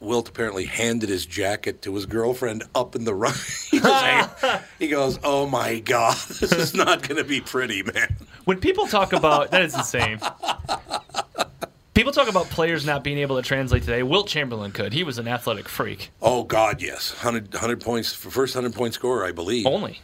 [0.00, 3.34] Wilt apparently handed his jacket to his girlfriend up in the run.
[3.70, 4.28] he, goes,
[4.78, 8.86] he goes, "Oh my God, this is not going to be pretty, man." When people
[8.86, 10.20] talk about that is insane.
[11.94, 14.02] People talk about players not being able to translate today.
[14.02, 14.92] Wilt Chamberlain could.
[14.92, 16.10] He was an athletic freak.
[16.20, 19.64] Oh God, yes, 100, 100 points for first hundred point scorer, I believe.
[19.66, 20.00] Only.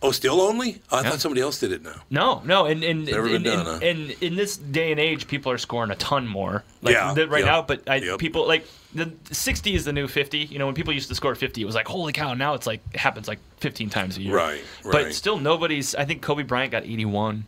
[0.00, 0.80] Oh, still only?
[0.92, 1.10] Oh, I Yeah.
[1.10, 2.02] thought somebody else did it now.
[2.08, 3.78] No, no, and and Never been and, done, and, huh?
[3.82, 6.62] and in this day and age, people are scoring a ton more.
[6.82, 8.18] Like Yeah, right now, but I, yep.
[8.20, 10.38] people like the 60 is the new 50.
[10.38, 12.34] You know, when people used to score 50, it was like holy cow.
[12.34, 14.34] Now it's like it happens like 15 times a year.
[14.36, 14.92] Right, right.
[14.92, 15.94] But still, nobody's.
[15.96, 17.44] I think Kobe Bryant got 81,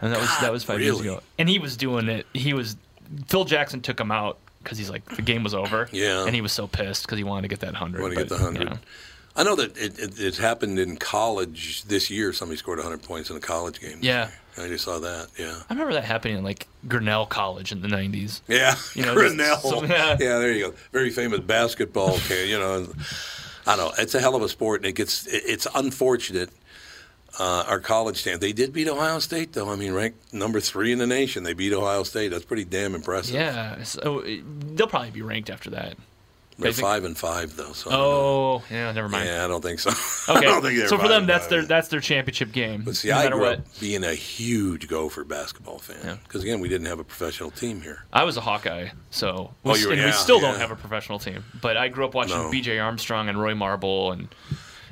[0.00, 1.20] and that was that was five years ago.
[1.38, 2.26] And he was doing it.
[2.32, 2.76] He was.
[3.28, 5.88] Phil Jackson took him out because he's like the game was over.
[5.92, 6.24] Yeah.
[6.26, 8.02] And he was so pissed because he wanted to get that hundred.
[8.02, 8.78] Want to get the hundred?
[9.36, 12.32] I know that it, it, it happened in college this year.
[12.32, 13.98] Somebody scored 100 points in a college game.
[14.00, 14.28] Yeah.
[14.56, 14.66] year.
[14.66, 15.28] I just saw that.
[15.36, 15.60] Yeah.
[15.68, 18.42] I remember that happening in like Grinnell College in the 90s.
[18.46, 19.56] Yeah, You know, Grinnell.
[19.56, 20.10] some- yeah.
[20.20, 20.38] yeah.
[20.38, 20.74] there you go.
[20.92, 22.18] Very famous basketball.
[22.30, 22.86] You know?
[23.66, 23.92] I don't know.
[23.98, 25.26] It's a hell of a sport, and it gets.
[25.26, 26.50] it- It's unfortunate.
[27.36, 28.40] Uh, our college stand.
[28.40, 29.68] They did beat Ohio State, though.
[29.68, 31.42] I mean, ranked number three in the nation.
[31.42, 32.28] They beat Ohio State.
[32.28, 33.34] That's pretty damn impressive.
[33.34, 34.36] Yeah, so uh,
[34.74, 35.96] they'll probably be ranked after that.
[36.58, 37.72] They're five and five, though.
[37.72, 38.08] So I don't know.
[38.10, 39.26] Oh, yeah, never mind.
[39.28, 39.90] yeah, I don't think so.
[40.34, 42.82] Okay, I don't think so for them, that's their that's their championship game.
[42.82, 43.58] But see, no I grew what.
[43.58, 46.16] up being a huge Gopher basketball fan Yeah.
[46.22, 48.04] because again, we didn't have a professional team here.
[48.12, 50.50] I was a Hawkeye, so we, Oh, you were- and we still yeah.
[50.52, 51.44] don't have a professional team.
[51.60, 52.50] But I grew up watching No.
[52.50, 52.78] B.J.
[52.78, 54.28] Armstrong and Roy Marble and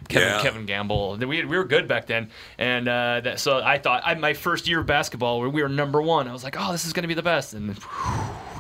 [0.09, 0.43] Kevin, Yeah.
[0.43, 1.17] Kevin Gamble.
[1.17, 4.69] We, we were good back then, and uh, that, so I thought I, my first
[4.69, 7.09] year of basketball, we were number one, I was like, oh, this is going to
[7.09, 7.75] be the best, and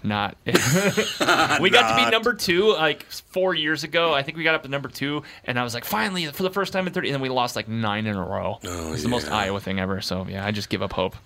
[0.04, 0.36] not.
[0.46, 4.12] we got to be number two like four years ago.
[4.12, 6.50] I think we got up to number two, and I was like, finally, for the
[6.50, 8.58] first time in thirty, and then we lost like nine in a row.
[8.64, 9.30] Oh, it's the most.
[9.30, 10.00] Iowa thing ever.
[10.00, 11.16] So yeah, I just give up hope.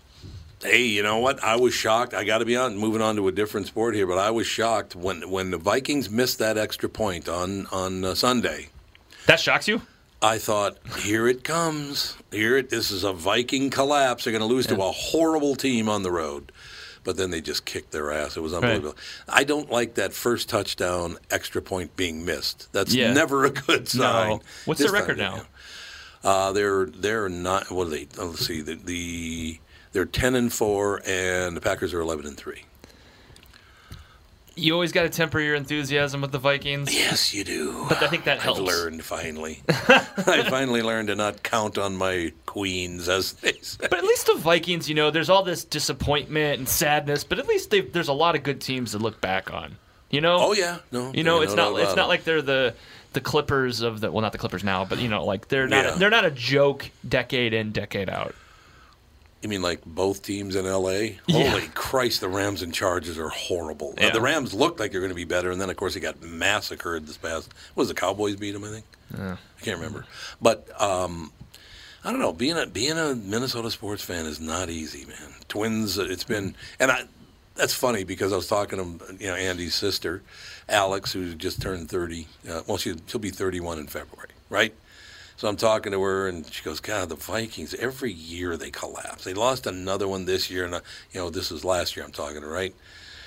[0.63, 1.43] Hey, you know what?
[1.45, 2.15] I was shocked.
[2.15, 4.47] I got to be on moving on to a different sport here, but I was
[4.47, 8.69] shocked when when the Vikings missed that extra point on on uh, Sunday.
[9.27, 9.83] That shocks you?
[10.23, 12.17] I thought, here it comes.
[12.31, 12.71] Here it.
[12.71, 14.25] This is a Viking collapse.
[14.25, 16.53] They're going to lose to a horrible team on the road.
[17.07, 18.37] But then they just kicked their ass.
[18.37, 18.97] It was unbelievable.
[19.29, 22.69] I don't like that first touchdown extra point being missed.
[22.73, 23.13] That's Yeah.
[23.15, 24.29] never a good sign.
[24.29, 24.41] No.
[24.67, 25.37] What's their record time, now?
[25.37, 25.43] yeah.
[26.31, 27.71] Uh, they're they're not.
[27.71, 28.09] What are they?
[28.19, 28.61] oh, Let's see.
[28.61, 29.61] The, the
[29.93, 32.65] they're ten and four, and the Packers are eleven and three.
[34.59, 36.95] You always got to temper your enthusiasm with the Vikings.
[36.95, 37.85] Yes, you do.
[37.91, 38.61] But I think that helps.
[38.61, 39.63] I've learned finally.
[39.69, 43.87] I finally learned to not count on my queens, as they say.
[43.91, 47.47] But at least the Vikings, you know, there's all this disappointment and sadness, but at
[47.47, 49.77] least there's a lot of good teams to look back on.
[50.11, 50.39] You know?
[50.41, 51.13] Oh yeah, no.
[51.13, 52.09] You know, it's not it's not it.
[52.09, 52.75] like they're the
[53.13, 55.85] the Clippers of the well, not the Clippers now, but you know, like they're not
[55.85, 55.95] Yeah.
[55.97, 58.35] a, they're not a joke decade in, decade out.
[59.43, 61.19] You mean like both teams in L.A.?
[61.27, 61.51] Yeah.
[61.51, 63.91] Holy Christ, the Rams and Chargers are horrible.
[63.99, 64.11] Uh, Yeah.
[64.11, 66.21] the Rams looked like they're going to be better, and then of course they got
[66.23, 67.53] massacred this past.
[67.75, 68.65] What was the Cowboys beat them?
[68.65, 68.85] I think.
[69.17, 69.37] Yeah.
[69.59, 70.05] I can't remember,
[70.43, 71.33] but um,
[72.05, 72.33] I don't know.
[72.33, 75.35] Being a being a Minnesota sports fan is not easy, man.
[75.49, 77.05] Twins, uh, it's been, and I.
[77.55, 80.23] That's funny because I was talking to you know Andy's sister,
[80.69, 82.27] Alex, who just turned thirty.
[82.49, 84.75] Uh, well, she she'll be thirty-one in February, right?
[85.37, 89.25] So I'm talking to her, and she goes, "God, the Vikings every year they collapse.
[89.25, 90.81] They lost another one this year, and uh,
[91.13, 92.05] you know this was last year.
[92.05, 92.75] I'm talking to right."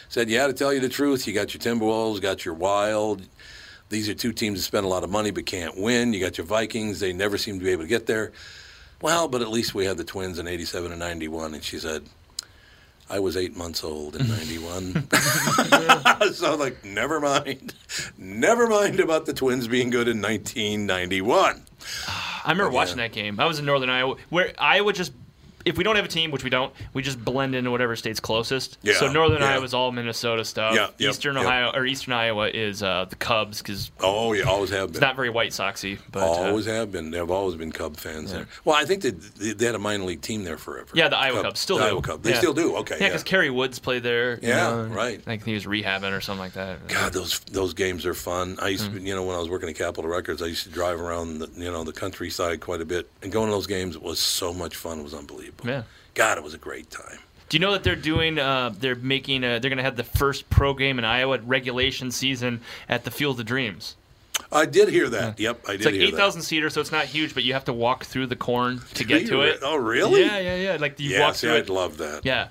[0.10, 3.22] Said, "Yeah, to tell you the truth, you got your Timberwolves, got your Wild.
[3.90, 6.14] These are two teams that spend a lot of money but can't win.
[6.14, 8.32] You got your Vikings; they never seem to be able to get there.
[9.02, 12.04] Well, but at least we had the Twins in '87 and '91." And she said.
[13.10, 15.08] I was eight months old in '91,
[16.34, 17.74] so like, never mind,
[18.18, 21.66] never mind about the Twins being good in 1991.
[22.46, 23.40] I remember watching that game.
[23.40, 25.14] I was in Northern Iowa, where Iowa just,
[25.70, 28.20] if we don't have a team, which we don't, we just blend into whatever state's
[28.20, 28.78] closest.
[28.82, 29.62] Yeah, so Northern yeah.
[29.64, 30.74] is all Minnesota stuff.
[30.76, 31.46] Yeah, yep, Eastern yep.
[31.46, 35.02] Ohio or Eastern Iowa is uh, the Cubs because Oh, yeah, always have it's been.
[35.08, 37.12] not very White Soxy, but uh, always have been.
[37.12, 38.48] They've always been Cub fans there.
[38.66, 39.12] Well, I think they,
[39.54, 40.90] they had a minor league team there forever.
[40.94, 41.90] yeah, the Iowa Cubs still the do.
[41.90, 42.24] Iowa Cubs.
[42.24, 42.38] They Yeah.
[42.40, 42.76] still do.
[42.78, 42.96] Okay.
[42.98, 43.08] Yeah, Yeah.
[43.10, 44.34] because Kerry Woods played there.
[44.42, 45.20] you Yeah, know, right.
[45.20, 46.88] I think he was rehabbing or something like that.
[46.88, 48.58] God, those those games are fun.
[48.62, 48.96] I used Mm.
[48.96, 51.40] to, you know, when I was working at Capitol Records, I used to drive around,
[51.40, 54.54] the, you know, the countryside quite a bit, and going to those games was so
[54.54, 55.00] much fun.
[55.00, 55.59] It was unbelievable.
[55.64, 55.84] Yeah.
[56.14, 57.20] God, it was a great time.
[57.50, 58.38] Do you know that they're doing?
[58.38, 59.44] Uh, they're making.
[59.44, 63.12] A, they're going to have the first pro game in Iowa regulation season at the
[63.12, 63.96] Field of Dreams.
[64.52, 65.40] I did hear that.
[65.40, 67.66] Yep, I did It's like eight thousand seater, so it's not huge, but you have
[67.66, 69.60] to walk through the corn to get to it.
[69.64, 70.22] Oh, really?
[70.22, 70.78] Yeah, yeah, yeah.
[70.80, 71.70] Like you Yeah, walk see, through I'd it.
[71.70, 72.24] love that.
[72.26, 72.50] Yeah.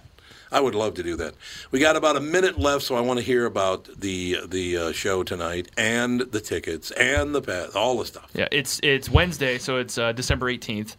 [0.51, 1.35] I would love to do that.
[1.71, 4.93] We got about a minute left, so I want to hear about the the uh,
[4.93, 8.31] show tonight and the tickets and the pass, all the stuff.
[8.35, 10.97] Yeah, it's it's Wednesday, so it's uh, December eighteenth.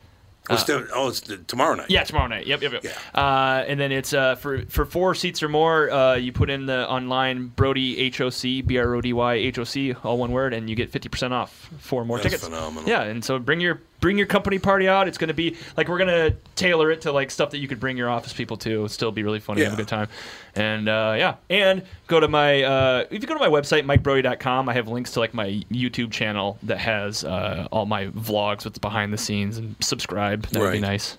[0.50, 1.90] Oh, it's still- oh, it's tomorrow night.
[1.90, 2.48] Yeah, tomorrow night.
[2.48, 2.94] Yep, yep, yep.
[3.14, 5.92] Uh, and then it's uh, for for four seats or more.
[5.92, 9.34] Uh, you put in the online Brody H O C B R O D Y
[9.36, 12.26] H O C all one word, and you get fifty percent off for more That's
[12.30, 12.44] tickets.
[12.46, 12.90] phenomenal.
[12.90, 15.08] Yeah, and so bring your bring your company party out.
[15.08, 17.68] It's going to be like we're going to tailor it to like stuff that you
[17.68, 18.72] could bring your office people to.
[18.72, 20.08] It'll still be really funny, have a good time,
[20.56, 21.36] and uh, yeah.
[21.50, 25.12] And go to my uh, if you go to my website mikebrody.com, I have links
[25.14, 29.18] to like my YouTube channel that has uh, all my vlogs with the behind the
[29.18, 30.44] scenes and subscribe.
[30.48, 31.18] That would be nice.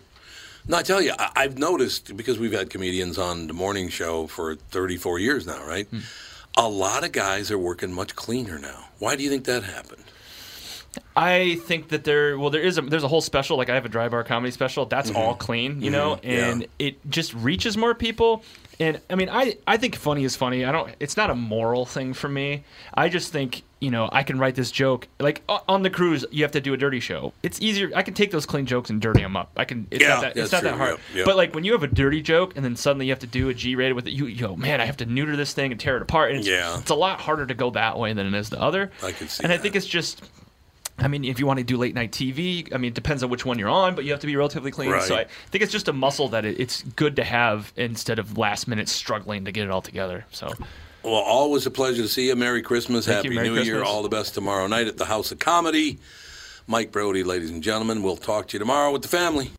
[0.69, 4.27] No, I tell you, I, I've noticed because we've had comedians on the morning show
[4.27, 5.87] for 34 years now, right?
[5.87, 6.01] Hmm.
[6.57, 8.89] A lot of guys are working much cleaner now.
[8.99, 10.05] Why do you think that happened?
[11.17, 13.57] I think that there, well, there is a there's a whole special.
[13.57, 14.87] Like I have a dry bar comedy special.
[14.87, 15.17] That's Mhm.
[15.17, 16.47] all clean, you know, Mhm, yeah.
[16.51, 18.43] and it just reaches more people.
[18.79, 20.65] And I mean, I I think funny is funny.
[20.65, 20.95] I don't.
[21.01, 22.65] It's not a moral thing for me.
[22.95, 25.07] I just think you know I can write this joke.
[25.19, 27.35] Like on the cruise, you have to do a dirty show.
[27.43, 27.91] It's easier.
[27.95, 29.51] I can take those clean jokes and dirty them up.
[29.57, 29.87] I can.
[29.91, 30.37] It's Yeah, not that.
[30.37, 30.91] It's not that hard.
[30.93, 31.25] Yep, yep.
[31.27, 33.49] But like when you have a dirty joke and then suddenly you have to do
[33.51, 35.79] a G rated with it, you yo man, I have to neuter this thing and
[35.81, 36.31] tear it apart.
[36.31, 36.79] And it's, Yeah.
[36.79, 38.91] it's a lot harder to go that way than it is the other.
[39.03, 40.23] I can see And I think it's just.
[41.01, 43.31] I mean, if you want to do late night TV, I mean, it depends on
[43.31, 44.91] which one you're on, but you have to be relatively clean.
[45.01, 48.37] So I think it's just a muscle that it, it's good to have instead of
[48.39, 50.27] last minute struggling to get it all together.
[50.31, 50.53] So
[51.03, 52.37] Well, always a pleasure to see you.
[52.37, 53.07] Merry Christmas.
[53.07, 53.35] Thank Happy you.
[53.35, 53.83] Merry New Year.
[53.83, 55.99] All the best tomorrow night at the House of Comedy.
[56.67, 58.03] Mike Brody, ladies and gentlemen.
[58.03, 59.51] We'll talk to you tomorrow with the family.